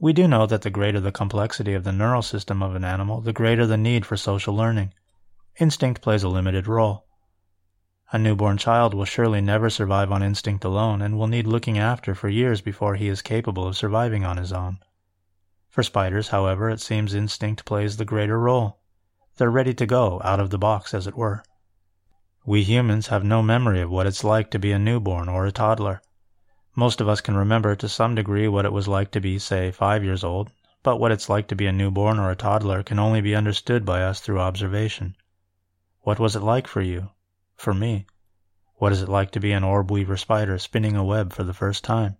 We 0.00 0.14
do 0.14 0.26
know 0.26 0.46
that 0.46 0.62
the 0.62 0.70
greater 0.70 0.98
the 0.98 1.12
complexity 1.12 1.74
of 1.74 1.84
the 1.84 1.92
neural 1.92 2.22
system 2.22 2.62
of 2.62 2.74
an 2.74 2.86
animal, 2.86 3.20
the 3.20 3.34
greater 3.34 3.66
the 3.66 3.76
need 3.76 4.06
for 4.06 4.16
social 4.16 4.54
learning. 4.56 4.94
Instinct 5.60 6.00
plays 6.00 6.22
a 6.22 6.30
limited 6.30 6.66
role. 6.66 7.04
A 8.12 8.18
newborn 8.18 8.56
child 8.56 8.94
will 8.94 9.04
surely 9.04 9.42
never 9.42 9.68
survive 9.68 10.10
on 10.10 10.22
instinct 10.22 10.64
alone 10.64 11.02
and 11.02 11.18
will 11.18 11.26
need 11.26 11.46
looking 11.46 11.76
after 11.76 12.14
for 12.14 12.30
years 12.30 12.62
before 12.62 12.94
he 12.94 13.08
is 13.08 13.20
capable 13.20 13.66
of 13.66 13.76
surviving 13.76 14.24
on 14.24 14.38
his 14.38 14.54
own. 14.54 14.78
For 15.68 15.82
spiders, 15.82 16.28
however, 16.28 16.70
it 16.70 16.80
seems 16.80 17.12
instinct 17.12 17.66
plays 17.66 17.98
the 17.98 18.06
greater 18.06 18.40
role. 18.40 18.78
They're 19.36 19.50
ready 19.50 19.74
to 19.74 19.84
go, 19.84 20.22
out 20.24 20.40
of 20.40 20.48
the 20.48 20.56
box, 20.56 20.94
as 20.94 21.06
it 21.06 21.14
were. 21.14 21.44
We 22.48 22.62
humans 22.62 23.08
have 23.08 23.24
no 23.24 23.42
memory 23.42 23.80
of 23.80 23.90
what 23.90 24.06
it's 24.06 24.22
like 24.22 24.52
to 24.52 24.58
be 24.60 24.70
a 24.70 24.78
newborn 24.78 25.28
or 25.28 25.46
a 25.46 25.50
toddler. 25.50 26.00
Most 26.76 27.00
of 27.00 27.08
us 27.08 27.20
can 27.20 27.36
remember 27.36 27.74
to 27.74 27.88
some 27.88 28.14
degree 28.14 28.46
what 28.46 28.64
it 28.64 28.72
was 28.72 28.86
like 28.86 29.10
to 29.10 29.20
be, 29.20 29.40
say, 29.40 29.72
five 29.72 30.04
years 30.04 30.22
old, 30.22 30.52
but 30.84 31.00
what 31.00 31.10
it's 31.10 31.28
like 31.28 31.48
to 31.48 31.56
be 31.56 31.66
a 31.66 31.72
newborn 31.72 32.20
or 32.20 32.30
a 32.30 32.36
toddler 32.36 32.84
can 32.84 33.00
only 33.00 33.20
be 33.20 33.34
understood 33.34 33.84
by 33.84 34.00
us 34.00 34.20
through 34.20 34.38
observation. 34.38 35.16
What 36.02 36.20
was 36.20 36.36
it 36.36 36.40
like 36.40 36.68
for 36.68 36.80
you? 36.80 37.10
For 37.56 37.74
me? 37.74 38.06
What 38.76 38.92
is 38.92 39.02
it 39.02 39.08
like 39.08 39.32
to 39.32 39.40
be 39.40 39.50
an 39.50 39.64
orb 39.64 39.90
weaver 39.90 40.16
spider 40.16 40.56
spinning 40.58 40.94
a 40.94 41.02
web 41.02 41.32
for 41.32 41.42
the 41.42 41.52
first 41.52 41.82
time? 41.82 42.16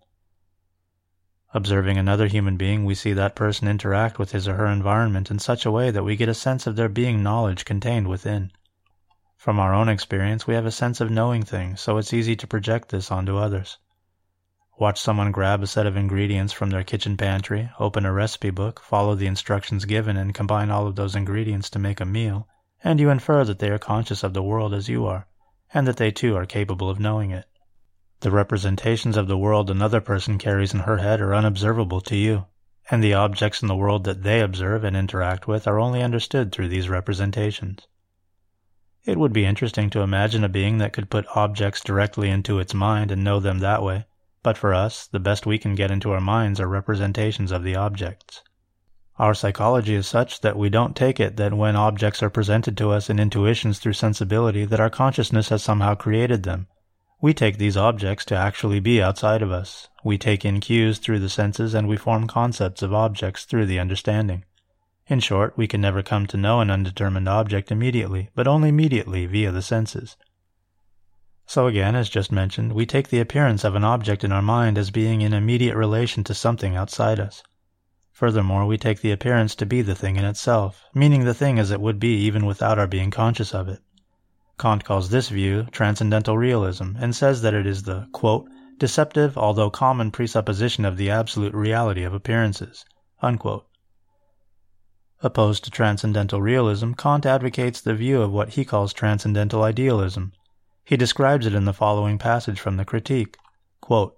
Observing 1.55 1.99
another 1.99 2.27
human 2.27 2.57
being, 2.57 2.85
we 2.85 2.97
see 2.97 3.13
that 3.13 3.37
person 3.37 3.69
interact 3.69 4.19
with 4.19 4.33
his 4.33 4.49
or 4.49 4.57
her 4.57 4.67
environment 4.67 5.31
in 5.31 5.39
such 5.39 5.65
a 5.65 5.71
way 5.71 5.93
that 5.93 6.03
we 6.03 6.17
get 6.17 6.29
a 6.29 6.35
sense 6.35 6.67
of 6.67 6.75
there 6.75 6.89
being 6.89 7.23
knowledge 7.23 7.65
contained 7.65 8.09
within. 8.09 8.51
From 9.47 9.61
our 9.61 9.73
own 9.73 9.89
experience, 9.89 10.49
we 10.49 10.55
have 10.55 10.67
a 10.67 10.73
sense 10.73 11.01
of 11.01 11.09
knowing 11.09 11.45
things, 11.45 11.81
so 11.81 11.99
it's 11.99 12.13
easy 12.13 12.35
to 12.35 12.49
project 12.49 12.89
this 12.89 13.13
onto 13.13 13.37
others. 13.37 13.79
Watch 14.77 15.01
someone 15.01 15.31
grab 15.31 15.63
a 15.63 15.69
set 15.69 15.87
of 15.87 15.97
ingredients 15.97 16.53
from 16.53 16.71
their 16.71 16.83
kitchen 16.83 17.17
pantry, 17.17 17.71
open 17.79 18.05
a 18.05 18.13
recipe 18.13 18.51
book, 18.51 18.81
follow 18.81 19.15
the 19.15 19.29
instructions 19.29 19.85
given, 19.85 20.17
and 20.17 20.35
combine 20.35 20.73
all 20.73 20.89
of 20.89 20.97
those 20.97 21.15
ingredients 21.15 21.71
to 21.71 21.79
make 21.79 22.01
a 22.01 22.05
meal, 22.05 22.49
and 22.83 22.99
you 22.99 23.09
infer 23.09 23.45
that 23.45 23.61
they 23.61 23.71
are 23.71 23.79
conscious 23.79 24.25
of 24.25 24.35
the 24.35 24.43
world 24.43 24.75
as 24.75 24.89
you 24.89 25.07
are, 25.07 25.29
and 25.73 25.87
that 25.87 25.97
they 25.97 26.11
too 26.11 26.35
are 26.35 26.45
capable 26.45 26.91
of 26.91 26.99
knowing 26.99 27.31
it. 27.31 27.45
The 28.23 28.33
representations 28.33 29.17
of 29.17 29.29
the 29.29 29.39
world 29.39 29.71
another 29.71 30.01
person 30.01 30.39
carries 30.39 30.75
in 30.75 30.81
her 30.81 30.97
head 30.97 31.21
are 31.21 31.33
unobservable 31.33 32.01
to 32.01 32.17
you, 32.17 32.47
and 32.91 33.01
the 33.01 33.15
objects 33.15 33.63
in 33.63 33.69
the 33.69 33.77
world 33.77 34.03
that 34.07 34.25
they 34.25 34.41
observe 34.41 34.83
and 34.83 34.97
interact 34.97 35.47
with 35.47 35.69
are 35.69 35.79
only 35.79 36.03
understood 36.03 36.51
through 36.51 36.67
these 36.67 36.89
representations. 36.89 37.87
It 39.07 39.17
would 39.17 39.33
be 39.33 39.47
interesting 39.47 39.89
to 39.91 40.03
imagine 40.03 40.45
a 40.45 40.49
being 40.51 40.77
that 40.79 40.93
could 40.93 41.09
put 41.09 41.27
objects 41.35 41.81
directly 41.81 42.29
into 42.29 42.59
its 42.59 42.75
mind 42.75 43.11
and 43.11 43.25
know 43.25 43.41
them 43.41 43.61
that 43.61 43.83
way 43.83 44.05
but 44.47 44.57
for 44.57 44.73
us, 44.73 45.09
the 45.09 45.19
best 45.19 45.45
we 45.45 45.59
can 45.59 45.75
get 45.75 45.91
into 45.91 46.13
our 46.13 46.21
minds 46.21 46.61
are 46.61 46.69
representations 46.69 47.51
of 47.51 47.65
the 47.65 47.75
objects. 47.75 48.45
Our 49.19 49.35
psychology 49.35 49.97
is 49.97 50.07
such 50.07 50.41
that 50.43 50.57
we 50.57 50.71
don't 50.71 50.95
take 50.95 51.19
it 51.19 51.37
that 51.37 51.53
when 51.53 51.75
objects 51.75 52.23
are 52.23 52.31
presented 52.31 52.77
to 52.77 52.93
us 52.93 53.11
in 53.11 53.19
intuitions 53.19 53.81
through 53.81 53.95
sensibility 53.95 54.65
that 54.65 54.79
our 54.79 54.89
consciousness 54.89 55.49
has 55.49 55.65
somehow 55.65 55.97
created 55.97 56.45
them. 56.45 56.69
We 57.21 57.35
take 57.35 57.59
these 57.59 57.77
objects 57.77 58.25
to 58.27 58.37
actually 58.37 58.79
be 58.79 59.03
outside 59.03 59.43
of 59.43 59.51
us. 59.51 59.89
We 60.05 60.17
take 60.17 60.45
in 60.45 60.61
cues 60.61 61.01
through 61.01 61.19
the 61.19 61.29
senses 61.29 61.75
and 61.75 61.89
we 61.89 61.97
form 61.97 62.29
concepts 62.29 62.83
of 62.83 62.95
objects 62.95 63.47
through 63.47 63.67
the 63.67 63.81
understanding. 63.81 64.45
In 65.09 65.21
short, 65.21 65.57
we 65.57 65.69
can 65.69 65.81
never 65.81 66.03
come 66.03 66.27
to 66.27 66.37
know 66.37 66.61
an 66.61 66.71
undetermined 66.71 67.29
object 67.29 67.71
immediately, 67.71 68.31
but 68.35 68.49
only 68.49 68.73
mediately 68.73 69.25
via 69.27 69.53
the 69.53 69.63
senses. 69.63 70.17
So 71.47 71.69
again, 71.69 71.95
as 71.95 72.09
just 72.09 72.33
mentioned, 72.33 72.73
we 72.73 72.87
take 72.87 73.09
the 73.09 73.21
appearance 73.21 73.63
of 73.63 73.77
an 73.77 73.85
object 73.85 74.25
in 74.25 74.33
our 74.33 74.43
mind 74.43 74.77
as 74.77 74.91
being 74.91 75.21
in 75.21 75.33
immediate 75.33 75.77
relation 75.77 76.25
to 76.25 76.35
something 76.35 76.75
outside 76.75 77.21
us. 77.21 77.45
Furthermore, 78.11 78.67
we 78.67 78.77
take 78.77 79.01
the 79.01 79.13
appearance 79.13 79.55
to 79.57 79.67
be 79.67 79.81
the 79.81 79.95
thing 79.95 80.17
in 80.17 80.25
itself, 80.25 80.83
meaning 80.93 81.25
the 81.25 81.35
thing 81.35 81.61
as 81.61 81.71
it 81.71 81.81
would 81.81 82.01
be 82.01 82.17
even 82.17 82.45
without 82.45 82.79
our 82.79 82.89
being 82.89 83.13
conscious 83.13 83.55
of 83.55 83.69
it. 83.69 83.81
Kant 84.59 84.85
calls 84.85 85.11
this 85.11 85.29
view 85.29 85.69
transcendental 85.71 86.37
realism 86.37 86.97
and 86.99 87.15
says 87.15 87.43
that 87.43 87.55
it 87.55 87.67
is 87.67 87.85
the, 87.85 88.09
quote, 88.11 88.49
deceptive 88.79 89.39
although 89.39 89.71
common 89.71 90.11
presupposition 90.11 90.85
of 90.85 90.97
the 90.97 91.11
absolute 91.11 91.55
reality 91.55 92.03
of 92.03 92.13
appearances. 92.13 92.85
Unquote. 93.23 93.67
Opposed 95.23 95.65
to 95.65 95.71
transcendental 95.71 96.43
realism, 96.43 96.93
Kant 96.93 97.25
advocates 97.25 97.81
the 97.81 97.95
view 97.95 98.21
of 98.21 98.33
what 98.33 98.51
he 98.51 98.67
calls 98.67 98.93
transcendental 98.93 99.63
idealism, 99.63 100.33
he 100.85 100.97
describes 100.97 101.47
it 101.47 101.55
in 101.55 101.65
the 101.65 101.73
following 101.73 102.17
passage 102.17 102.61
from 102.61 102.77
the 102.77 102.85
Critique. 102.85 103.39
Quote, 103.81 104.15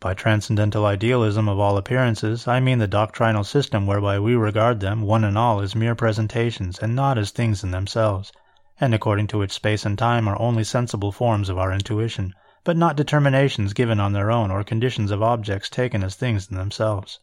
By 0.00 0.14
transcendental 0.14 0.86
idealism 0.86 1.48
of 1.48 1.58
all 1.58 1.76
appearances, 1.76 2.48
I 2.48 2.60
mean 2.60 2.78
the 2.78 2.86
doctrinal 2.86 3.44
system 3.44 3.86
whereby 3.86 4.20
we 4.20 4.34
regard 4.36 4.80
them, 4.80 5.02
one 5.02 5.24
and 5.24 5.36
all, 5.36 5.60
as 5.60 5.74
mere 5.74 5.96
presentations, 5.96 6.78
and 6.78 6.94
not 6.94 7.18
as 7.18 7.30
things 7.30 7.64
in 7.64 7.72
themselves, 7.72 8.32
and 8.80 8.94
according 8.94 9.26
to 9.26 9.38
which 9.38 9.50
space 9.52 9.84
and 9.84 9.98
time 9.98 10.28
are 10.28 10.40
only 10.40 10.64
sensible 10.64 11.12
forms 11.12 11.48
of 11.48 11.58
our 11.58 11.72
intuition, 11.72 12.32
but 12.62 12.76
not 12.76 12.96
determinations 12.96 13.72
given 13.72 13.98
on 13.98 14.12
their 14.12 14.30
own 14.30 14.52
or 14.52 14.62
conditions 14.62 15.10
of 15.10 15.20
objects 15.20 15.68
taken 15.68 16.04
as 16.04 16.14
things 16.14 16.48
in 16.48 16.56
themselves. 16.56 17.18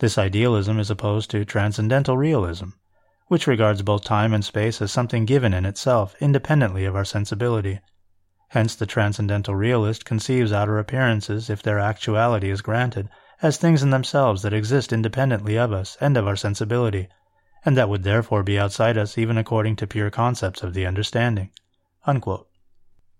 This 0.00 0.16
idealism 0.16 0.80
is 0.80 0.90
opposed 0.90 1.30
to 1.30 1.44
transcendental 1.44 2.16
realism, 2.16 2.70
which 3.26 3.46
regards 3.46 3.82
both 3.82 4.02
time 4.02 4.32
and 4.32 4.42
space 4.42 4.80
as 4.80 4.90
something 4.90 5.26
given 5.26 5.52
in 5.52 5.66
itself, 5.66 6.16
independently 6.20 6.86
of 6.86 6.96
our 6.96 7.04
sensibility. 7.04 7.80
Hence 8.48 8.74
the 8.74 8.86
transcendental 8.86 9.54
realist 9.54 10.06
conceives 10.06 10.54
outer 10.54 10.78
appearances, 10.78 11.50
if 11.50 11.62
their 11.62 11.78
actuality 11.78 12.48
is 12.48 12.62
granted, 12.62 13.10
as 13.42 13.58
things 13.58 13.82
in 13.82 13.90
themselves 13.90 14.40
that 14.40 14.54
exist 14.54 14.90
independently 14.90 15.58
of 15.58 15.70
us 15.70 15.98
and 16.00 16.16
of 16.16 16.26
our 16.26 16.34
sensibility, 16.34 17.06
and 17.66 17.76
that 17.76 17.90
would 17.90 18.02
therefore 18.02 18.42
be 18.42 18.58
outside 18.58 18.96
us 18.96 19.18
even 19.18 19.36
according 19.36 19.76
to 19.76 19.86
pure 19.86 20.10
concepts 20.10 20.62
of 20.62 20.72
the 20.72 20.86
understanding. 20.86 21.50
Unquote. 22.06 22.48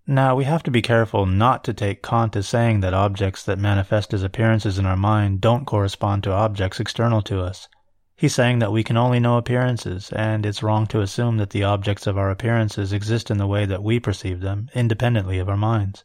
Now, 0.07 0.35
we 0.35 0.45
have 0.45 0.63
to 0.63 0.71
be 0.71 0.81
careful 0.81 1.25
not 1.25 1.63
to 1.65 1.73
take 1.73 2.01
Kant 2.01 2.35
as 2.35 2.47
saying 2.47 2.79
that 2.79 2.93
objects 2.93 3.43
that 3.43 3.59
manifest 3.59 4.13
as 4.13 4.23
appearances 4.23 4.79
in 4.79 4.85
our 4.85 4.97
mind 4.97 5.41
don't 5.41 5.65
correspond 5.65 6.23
to 6.23 6.31
objects 6.31 6.79
external 6.79 7.21
to 7.23 7.41
us. 7.41 7.67
He's 8.15 8.35
saying 8.35 8.59
that 8.59 8.71
we 8.71 8.83
can 8.83 8.97
only 8.97 9.19
know 9.19 9.37
appearances, 9.37 10.11
and 10.11 10.45
it's 10.45 10.61
wrong 10.61 10.85
to 10.87 11.01
assume 11.01 11.37
that 11.37 11.51
the 11.51 11.63
objects 11.63 12.07
of 12.07 12.17
our 12.17 12.29
appearances 12.29 12.93
exist 12.93 13.31
in 13.31 13.37
the 13.37 13.47
way 13.47 13.65
that 13.65 13.83
we 13.83 13.99
perceive 13.99 14.41
them, 14.41 14.69
independently 14.73 15.39
of 15.39 15.49
our 15.49 15.57
minds. 15.57 16.03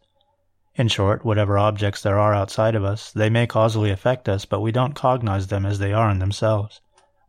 In 0.75 0.89
short, 0.89 1.25
whatever 1.25 1.59
objects 1.59 2.03
there 2.03 2.19
are 2.19 2.35
outside 2.35 2.75
of 2.75 2.85
us, 2.85 3.11
they 3.13 3.31
may 3.31 3.47
causally 3.47 3.91
affect 3.91 4.29
us, 4.29 4.45
but 4.45 4.61
we 4.61 4.73
don't 4.73 4.95
cognize 4.95 5.47
them 5.47 5.65
as 5.65 5.79
they 5.79 5.93
are 5.93 6.11
in 6.11 6.19
themselves. 6.19 6.81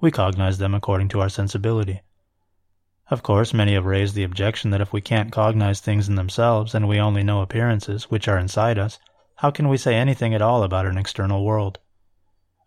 We 0.01 0.11
cognize 0.11 0.57
them 0.57 0.73
according 0.73 1.07
to 1.09 1.21
our 1.21 1.29
sensibility. 1.29 2.01
Of 3.09 3.23
course, 3.23 3.53
many 3.53 3.73
have 3.73 3.85
raised 3.85 4.15
the 4.15 4.25
objection 4.25 4.71
that 4.71 4.81
if 4.81 4.91
we 4.91 4.99
can't 4.99 5.31
cognize 5.31 5.79
things 5.79 6.09
in 6.09 6.15
themselves, 6.15 6.75
and 6.75 6.89
we 6.89 6.99
only 6.99 7.23
know 7.23 7.41
appearances, 7.41 8.11
which 8.11 8.27
are 8.27 8.37
inside 8.37 8.77
us, 8.77 8.99
how 9.35 9.49
can 9.49 9.69
we 9.69 9.77
say 9.77 9.95
anything 9.95 10.33
at 10.33 10.41
all 10.41 10.61
about 10.61 10.85
an 10.85 10.97
external 10.97 11.45
world? 11.45 11.79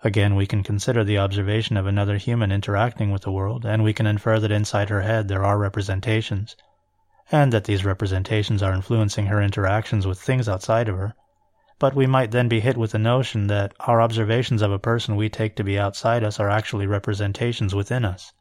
Again, 0.03 0.37
we 0.37 0.47
can 0.47 0.63
consider 0.63 1.05
the 1.05 1.19
observation 1.19 1.77
of 1.77 1.87
another 1.87 2.17
human 2.17 2.51
interacting 2.51 3.11
with 3.11 3.21
the 3.21 3.31
world, 3.31 3.67
and 3.67 3.85
we 3.85 3.93
can 3.93 4.07
infer 4.07 4.41
that 4.41 4.51
inside 4.51 4.89
her 4.89 5.03
head 5.03 5.29
there 5.29 5.45
are 5.45 5.59
representations, 5.59 6.57
and 7.31 7.53
that 7.53 7.65
these 7.65 7.85
representations 7.85 8.63
are 8.63 8.73
influencing 8.73 9.27
her 9.27 9.43
interactions 9.43 10.07
with 10.07 10.19
things 10.19 10.49
outside 10.49 10.89
of 10.89 10.97
her. 10.97 11.15
But 11.79 11.95
we 11.95 12.07
might 12.07 12.31
then 12.31 12.49
be 12.49 12.61
hit 12.61 12.79
with 12.79 12.93
the 12.93 12.99
notion 12.99 13.49
that 13.49 13.75
our 13.81 14.01
observations 14.01 14.63
of 14.63 14.73
a 14.73 14.79
person 14.79 15.17
we 15.17 15.29
take 15.29 15.55
to 15.57 15.65
be 15.65 15.79
outside 15.79 16.25
us 16.25 16.41
are 16.41 16.49
actually 16.49 16.87
representations 16.87 17.75
within 17.75 18.07
us. 18.07 18.33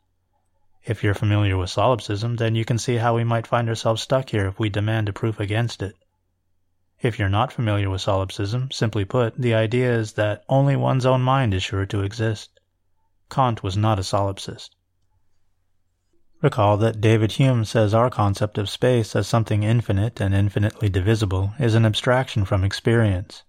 If 0.85 1.03
you're 1.03 1.13
familiar 1.13 1.57
with 1.57 1.69
solipsism, 1.69 2.37
then 2.37 2.55
you 2.55 2.65
can 2.65 2.77
see 2.77 2.95
how 2.95 3.15
we 3.15 3.23
might 3.23 3.47
find 3.47 3.67
ourselves 3.67 4.01
stuck 4.01 4.29
here 4.29 4.47
if 4.47 4.59
we 4.59 4.69
demand 4.69 5.09
a 5.09 5.13
proof 5.13 5.39
against 5.39 5.81
it. 5.81 5.95
If 7.01 7.17
you're 7.17 7.29
not 7.29 7.53
familiar 7.53 7.89
with 7.89 8.01
solipsism, 8.01 8.71
simply 8.71 9.05
put, 9.05 9.37
the 9.37 9.53
idea 9.53 9.93
is 9.93 10.13
that 10.13 10.43
only 10.49 10.75
one's 10.75 11.05
own 11.05 11.21
mind 11.21 11.53
is 11.53 11.63
sure 11.63 11.85
to 11.85 12.01
exist. 12.01 12.59
Kant 13.29 13.63
was 13.63 13.77
not 13.77 13.99
a 13.99 14.03
solipsist. 14.03 14.69
Recall 16.41 16.77
that 16.77 17.01
David 17.01 17.33
Hume 17.33 17.65
says 17.65 17.93
our 17.93 18.09
concept 18.09 18.57
of 18.57 18.69
space 18.69 19.15
as 19.15 19.27
something 19.27 19.63
infinite 19.63 20.21
and 20.21 20.33
infinitely 20.33 20.87
divisible 20.87 21.53
is 21.59 21.75
an 21.75 21.85
abstraction 21.85 22.45
from 22.45 22.63
experience. 22.63 23.43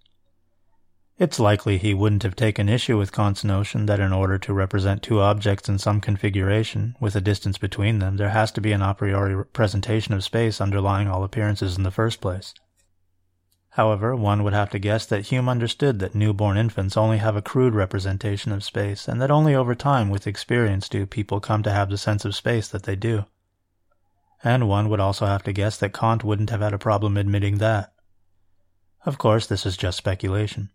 It's 1.21 1.39
likely 1.39 1.77
he 1.77 1.93
wouldn't 1.93 2.23
have 2.23 2.35
taken 2.35 2.67
issue 2.67 2.97
with 2.97 3.11
Kant's 3.11 3.43
notion 3.43 3.85
that 3.85 3.99
in 3.99 4.11
order 4.11 4.39
to 4.39 4.53
represent 4.53 5.03
two 5.03 5.19
objects 5.19 5.69
in 5.69 5.77
some 5.77 6.01
configuration, 6.01 6.95
with 6.99 7.15
a 7.15 7.21
distance 7.21 7.59
between 7.59 7.99
them, 7.99 8.17
there 8.17 8.31
has 8.31 8.51
to 8.53 8.59
be 8.59 8.71
an 8.71 8.81
a 8.81 8.95
priori 8.95 9.45
presentation 9.53 10.15
of 10.15 10.23
space 10.23 10.59
underlying 10.59 11.07
all 11.07 11.23
appearances 11.23 11.77
in 11.77 11.83
the 11.83 11.91
first 11.91 12.21
place. 12.21 12.55
However, 13.69 14.15
one 14.15 14.43
would 14.43 14.53
have 14.53 14.71
to 14.71 14.79
guess 14.79 15.05
that 15.05 15.27
Hume 15.27 15.47
understood 15.47 15.99
that 15.99 16.15
newborn 16.15 16.57
infants 16.57 16.97
only 16.97 17.19
have 17.19 17.35
a 17.35 17.41
crude 17.43 17.75
representation 17.75 18.51
of 18.51 18.63
space, 18.63 19.07
and 19.07 19.21
that 19.21 19.29
only 19.29 19.53
over 19.53 19.75
time 19.75 20.09
with 20.09 20.25
experience 20.25 20.89
do 20.89 21.05
people 21.05 21.39
come 21.39 21.61
to 21.61 21.71
have 21.71 21.91
the 21.91 21.99
sense 21.99 22.25
of 22.25 22.33
space 22.33 22.67
that 22.69 22.81
they 22.81 22.95
do. 22.95 23.25
And 24.43 24.67
one 24.67 24.89
would 24.89 24.99
also 24.99 25.27
have 25.27 25.43
to 25.43 25.53
guess 25.53 25.77
that 25.77 25.93
Kant 25.93 26.23
wouldn't 26.23 26.49
have 26.49 26.61
had 26.61 26.73
a 26.73 26.79
problem 26.79 27.15
admitting 27.15 27.59
that. 27.59 27.93
Of 29.05 29.19
course, 29.19 29.45
this 29.45 29.67
is 29.67 29.77
just 29.77 29.99
speculation. 29.99 30.71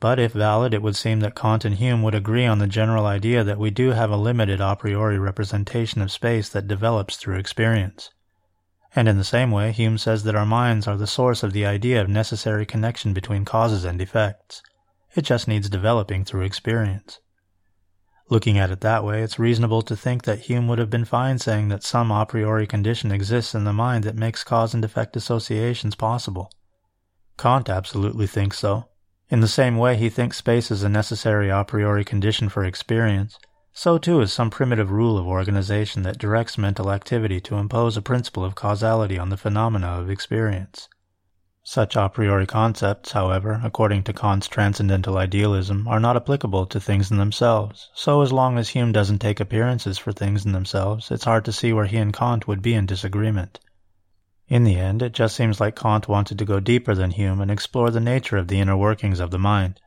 But 0.00 0.18
if 0.18 0.32
valid, 0.32 0.72
it 0.72 0.80
would 0.80 0.96
seem 0.96 1.20
that 1.20 1.36
Kant 1.36 1.66
and 1.66 1.76
Hume 1.76 2.02
would 2.02 2.14
agree 2.14 2.46
on 2.46 2.58
the 2.58 2.66
general 2.66 3.04
idea 3.04 3.44
that 3.44 3.58
we 3.58 3.70
do 3.70 3.90
have 3.90 4.10
a 4.10 4.16
limited 4.16 4.58
a 4.60 4.74
priori 4.74 5.18
representation 5.18 6.00
of 6.00 6.10
space 6.10 6.48
that 6.48 6.66
develops 6.66 7.16
through 7.16 7.36
experience. 7.36 8.10
And 8.96 9.08
in 9.08 9.18
the 9.18 9.24
same 9.24 9.50
way, 9.50 9.72
Hume 9.72 9.98
says 9.98 10.24
that 10.24 10.34
our 10.34 10.46
minds 10.46 10.88
are 10.88 10.96
the 10.96 11.06
source 11.06 11.42
of 11.42 11.52
the 11.52 11.66
idea 11.66 12.00
of 12.00 12.08
necessary 12.08 12.64
connection 12.64 13.12
between 13.12 13.44
causes 13.44 13.84
and 13.84 14.00
effects. 14.00 14.62
It 15.14 15.22
just 15.22 15.46
needs 15.46 15.68
developing 15.68 16.24
through 16.24 16.42
experience. 16.42 17.20
Looking 18.30 18.58
at 18.58 18.70
it 18.70 18.80
that 18.80 19.04
way, 19.04 19.22
it's 19.22 19.38
reasonable 19.38 19.82
to 19.82 19.96
think 19.96 20.22
that 20.22 20.40
Hume 20.40 20.66
would 20.68 20.78
have 20.78 20.90
been 20.90 21.04
fine 21.04 21.38
saying 21.38 21.68
that 21.68 21.82
some 21.82 22.10
a 22.10 22.24
priori 22.24 22.66
condition 22.66 23.12
exists 23.12 23.54
in 23.54 23.64
the 23.64 23.72
mind 23.72 24.04
that 24.04 24.16
makes 24.16 24.44
cause 24.44 24.72
and 24.72 24.84
effect 24.84 25.14
associations 25.14 25.94
possible. 25.94 26.50
Kant 27.36 27.68
absolutely 27.68 28.26
thinks 28.26 28.58
so. 28.58 28.89
In 29.30 29.38
the 29.38 29.46
same 29.46 29.76
way 29.76 29.96
he 29.96 30.08
thinks 30.08 30.38
space 30.38 30.72
is 30.72 30.82
a 30.82 30.88
necessary 30.88 31.50
a 31.50 31.62
priori 31.62 32.04
condition 32.04 32.48
for 32.48 32.64
experience, 32.64 33.38
so 33.72 33.96
too 33.96 34.20
is 34.20 34.32
some 34.32 34.50
primitive 34.50 34.90
rule 34.90 35.16
of 35.16 35.24
organization 35.24 36.02
that 36.02 36.18
directs 36.18 36.58
mental 36.58 36.90
activity 36.90 37.40
to 37.42 37.54
impose 37.54 37.96
a 37.96 38.02
principle 38.02 38.44
of 38.44 38.56
causality 38.56 39.20
on 39.20 39.28
the 39.28 39.36
phenomena 39.36 39.86
of 39.86 40.10
experience. 40.10 40.88
Such 41.62 41.94
a 41.94 42.08
priori 42.08 42.44
concepts, 42.44 43.12
however, 43.12 43.60
according 43.62 44.02
to 44.04 44.12
Kant's 44.12 44.48
transcendental 44.48 45.16
idealism, 45.16 45.86
are 45.86 46.00
not 46.00 46.16
applicable 46.16 46.66
to 46.66 46.80
things 46.80 47.12
in 47.12 47.18
themselves, 47.18 47.88
so 47.94 48.22
as 48.22 48.32
long 48.32 48.58
as 48.58 48.70
Hume 48.70 48.90
doesn't 48.90 49.20
take 49.20 49.38
appearances 49.38 49.96
for 49.96 50.10
things 50.10 50.44
in 50.44 50.50
themselves, 50.50 51.12
it's 51.12 51.22
hard 51.22 51.44
to 51.44 51.52
see 51.52 51.72
where 51.72 51.86
he 51.86 51.98
and 51.98 52.12
Kant 52.12 52.48
would 52.48 52.62
be 52.62 52.74
in 52.74 52.84
disagreement. 52.84 53.60
In 54.50 54.64
the 54.64 54.74
end, 54.74 55.00
it 55.00 55.12
just 55.12 55.36
seems 55.36 55.60
like 55.60 55.76
Kant 55.76 56.08
wanted 56.08 56.36
to 56.40 56.44
go 56.44 56.58
deeper 56.58 56.92
than 56.92 57.12
Hume 57.12 57.40
and 57.40 57.52
explore 57.52 57.92
the 57.92 58.00
nature 58.00 58.36
of 58.36 58.48
the 58.48 58.58
inner 58.58 58.76
workings 58.76 59.20
of 59.20 59.30
the 59.30 59.38
mind. 59.38 59.80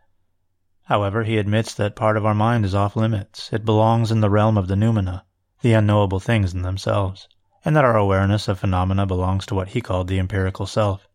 However, 0.84 1.24
he 1.24 1.38
admits 1.38 1.74
that 1.74 1.98
part 1.98 2.16
of 2.16 2.26
our 2.26 2.34
mind 2.34 2.64
is 2.64 2.74
off 2.74 2.96
limits. 2.96 3.52
It 3.52 3.66
belongs 3.66 4.10
in 4.10 4.22
the 4.22 4.30
realm 4.30 4.58
of 4.58 4.70
the 4.70 4.76
noumena, 4.76 5.24
the 5.62 5.74
unknowable 5.74 6.22
things 6.22 6.54
in 6.54 6.62
themselves, 6.62 7.28
and 7.66 7.76
that 7.76 7.84
our 7.84 7.98
awareness 7.98 8.48
of 8.48 8.58
phenomena 8.58 9.06
belongs 9.06 9.46
to 9.48 9.56
what 9.56 9.68
he 9.68 9.82
called 9.82 10.08
the 10.08 10.18
empirical 10.18 10.66
self. 10.66 11.10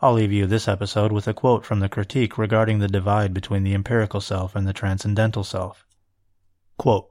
I'll 0.00 0.14
leave 0.14 0.32
you 0.32 0.48
this 0.48 0.66
episode 0.66 1.12
with 1.12 1.28
a 1.28 1.32
quote 1.32 1.64
from 1.64 1.78
the 1.78 1.88
critique 1.88 2.36
regarding 2.36 2.80
the 2.80 2.88
divide 2.88 3.32
between 3.32 3.62
the 3.62 3.74
empirical 3.74 4.20
self 4.20 4.56
and 4.56 4.66
the 4.66 4.72
transcendental 4.72 5.44
self. 5.44 5.86
Quote, 6.76 7.08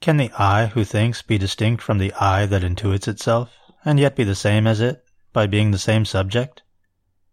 Can 0.00 0.16
the 0.16 0.32
I 0.36 0.66
who 0.66 0.82
thinks 0.82 1.22
be 1.22 1.38
distinct 1.38 1.84
from 1.84 1.98
the 1.98 2.12
I 2.14 2.46
that 2.46 2.62
intuits 2.62 3.06
itself, 3.06 3.56
and 3.86 3.98
yet 3.98 4.14
be 4.14 4.24
the 4.24 4.34
same 4.34 4.66
as 4.66 4.82
it, 4.82 5.02
by 5.32 5.46
being 5.46 5.70
the 5.70 5.78
same 5.78 6.04
subject? 6.04 6.62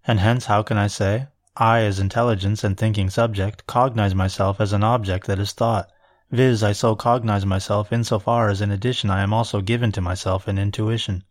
And 0.08 0.22
hence 0.22 0.46
how 0.46 0.64
can 0.64 0.78
I 0.78 0.88
say, 0.88 1.28
I 1.58 1.82
as 1.82 2.00
intelligence 2.00 2.64
and 2.64 2.78
thinking 2.78 3.10
subject 3.10 3.68
cognize 3.68 4.16
myself 4.16 4.62
as 4.62 4.72
an 4.72 4.86
object 4.86 5.28
that 5.28 5.40
is 5.40 5.52
thought, 5.52 5.90
viz. 6.32 6.64
I 6.64 6.72
so 6.72 6.96
cognize 6.96 7.46
myself 7.46 7.92
in 7.92 8.06
so 8.06 8.20
far 8.20 8.48
as 8.48 8.62
in 8.62 8.72
addition 8.72 9.10
I 9.10 9.22
am 9.22 9.34
also 9.34 9.60
given 9.60 9.92
to 9.92 10.00
myself 10.00 10.48
in 10.48 10.58
intuition 10.58 11.26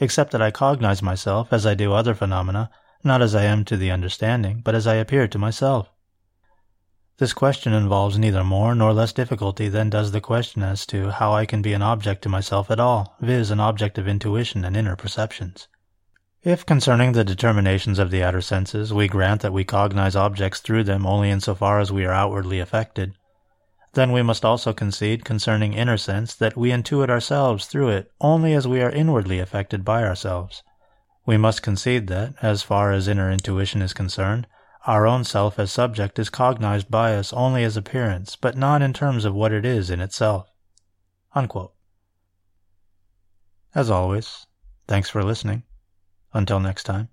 except 0.00 0.30
that 0.32 0.40
I 0.40 0.50
cognize 0.50 1.02
myself 1.02 1.52
as 1.52 1.66
I 1.66 1.74
do 1.74 1.92
other 1.92 2.14
phenomena, 2.14 2.70
not 3.04 3.20
as 3.20 3.34
I 3.34 3.44
am 3.44 3.64
to 3.66 3.76
the 3.76 3.90
understanding, 3.90 4.62
but 4.64 4.74
as 4.74 4.86
I 4.86 4.94
appear 4.94 5.28
to 5.28 5.38
myself. 5.38 5.90
This 7.20 7.34
question 7.34 7.74
involves 7.74 8.16
neither 8.16 8.42
more 8.42 8.74
nor 8.74 8.94
less 8.94 9.12
difficulty 9.12 9.68
than 9.68 9.90
does 9.90 10.10
the 10.10 10.22
question 10.22 10.62
as 10.62 10.86
to 10.86 11.10
how 11.10 11.34
I 11.34 11.44
can 11.44 11.60
be 11.60 11.74
an 11.74 11.82
object 11.82 12.22
to 12.22 12.30
myself 12.30 12.70
at 12.70 12.80
all, 12.80 13.14
viz. 13.20 13.50
an 13.50 13.60
object 13.60 13.98
of 13.98 14.08
intuition 14.08 14.64
and 14.64 14.74
inner 14.74 14.96
perceptions. 14.96 15.68
If 16.42 16.64
concerning 16.64 17.12
the 17.12 17.22
determinations 17.22 17.98
of 17.98 18.10
the 18.10 18.22
outer 18.22 18.40
senses 18.40 18.94
we 18.94 19.06
grant 19.06 19.42
that 19.42 19.52
we 19.52 19.64
cognize 19.64 20.16
objects 20.16 20.60
through 20.60 20.84
them 20.84 21.04
only 21.04 21.28
in 21.28 21.40
so 21.40 21.54
far 21.54 21.78
as 21.78 21.92
we 21.92 22.06
are 22.06 22.12
outwardly 22.12 22.58
affected, 22.58 23.12
then 23.92 24.12
we 24.12 24.22
must 24.22 24.42
also 24.42 24.72
concede 24.72 25.22
concerning 25.22 25.74
inner 25.74 25.98
sense 25.98 26.34
that 26.34 26.56
we 26.56 26.70
intuit 26.70 27.10
ourselves 27.10 27.66
through 27.66 27.90
it 27.90 28.10
only 28.22 28.54
as 28.54 28.66
we 28.66 28.80
are 28.80 28.90
inwardly 28.90 29.40
affected 29.40 29.84
by 29.84 30.04
ourselves. 30.04 30.62
We 31.26 31.36
must 31.36 31.60
concede 31.60 32.06
that, 32.06 32.32
as 32.40 32.62
far 32.62 32.92
as 32.92 33.08
inner 33.08 33.30
intuition 33.30 33.82
is 33.82 33.92
concerned, 33.92 34.46
our 34.86 35.06
own 35.06 35.24
self 35.24 35.58
as 35.58 35.70
subject 35.70 36.18
is 36.18 36.30
cognized 36.30 36.90
by 36.90 37.14
us 37.14 37.32
only 37.32 37.64
as 37.64 37.76
appearance, 37.76 38.36
but 38.36 38.56
not 38.56 38.82
in 38.82 38.92
terms 38.92 39.24
of 39.24 39.34
what 39.34 39.52
it 39.52 39.64
is 39.64 39.90
in 39.90 40.00
itself. 40.00 40.48
Unquote. 41.34 41.74
As 43.74 43.90
always, 43.90 44.46
thanks 44.88 45.10
for 45.10 45.22
listening. 45.22 45.62
Until 46.32 46.60
next 46.60 46.84
time. 46.84 47.08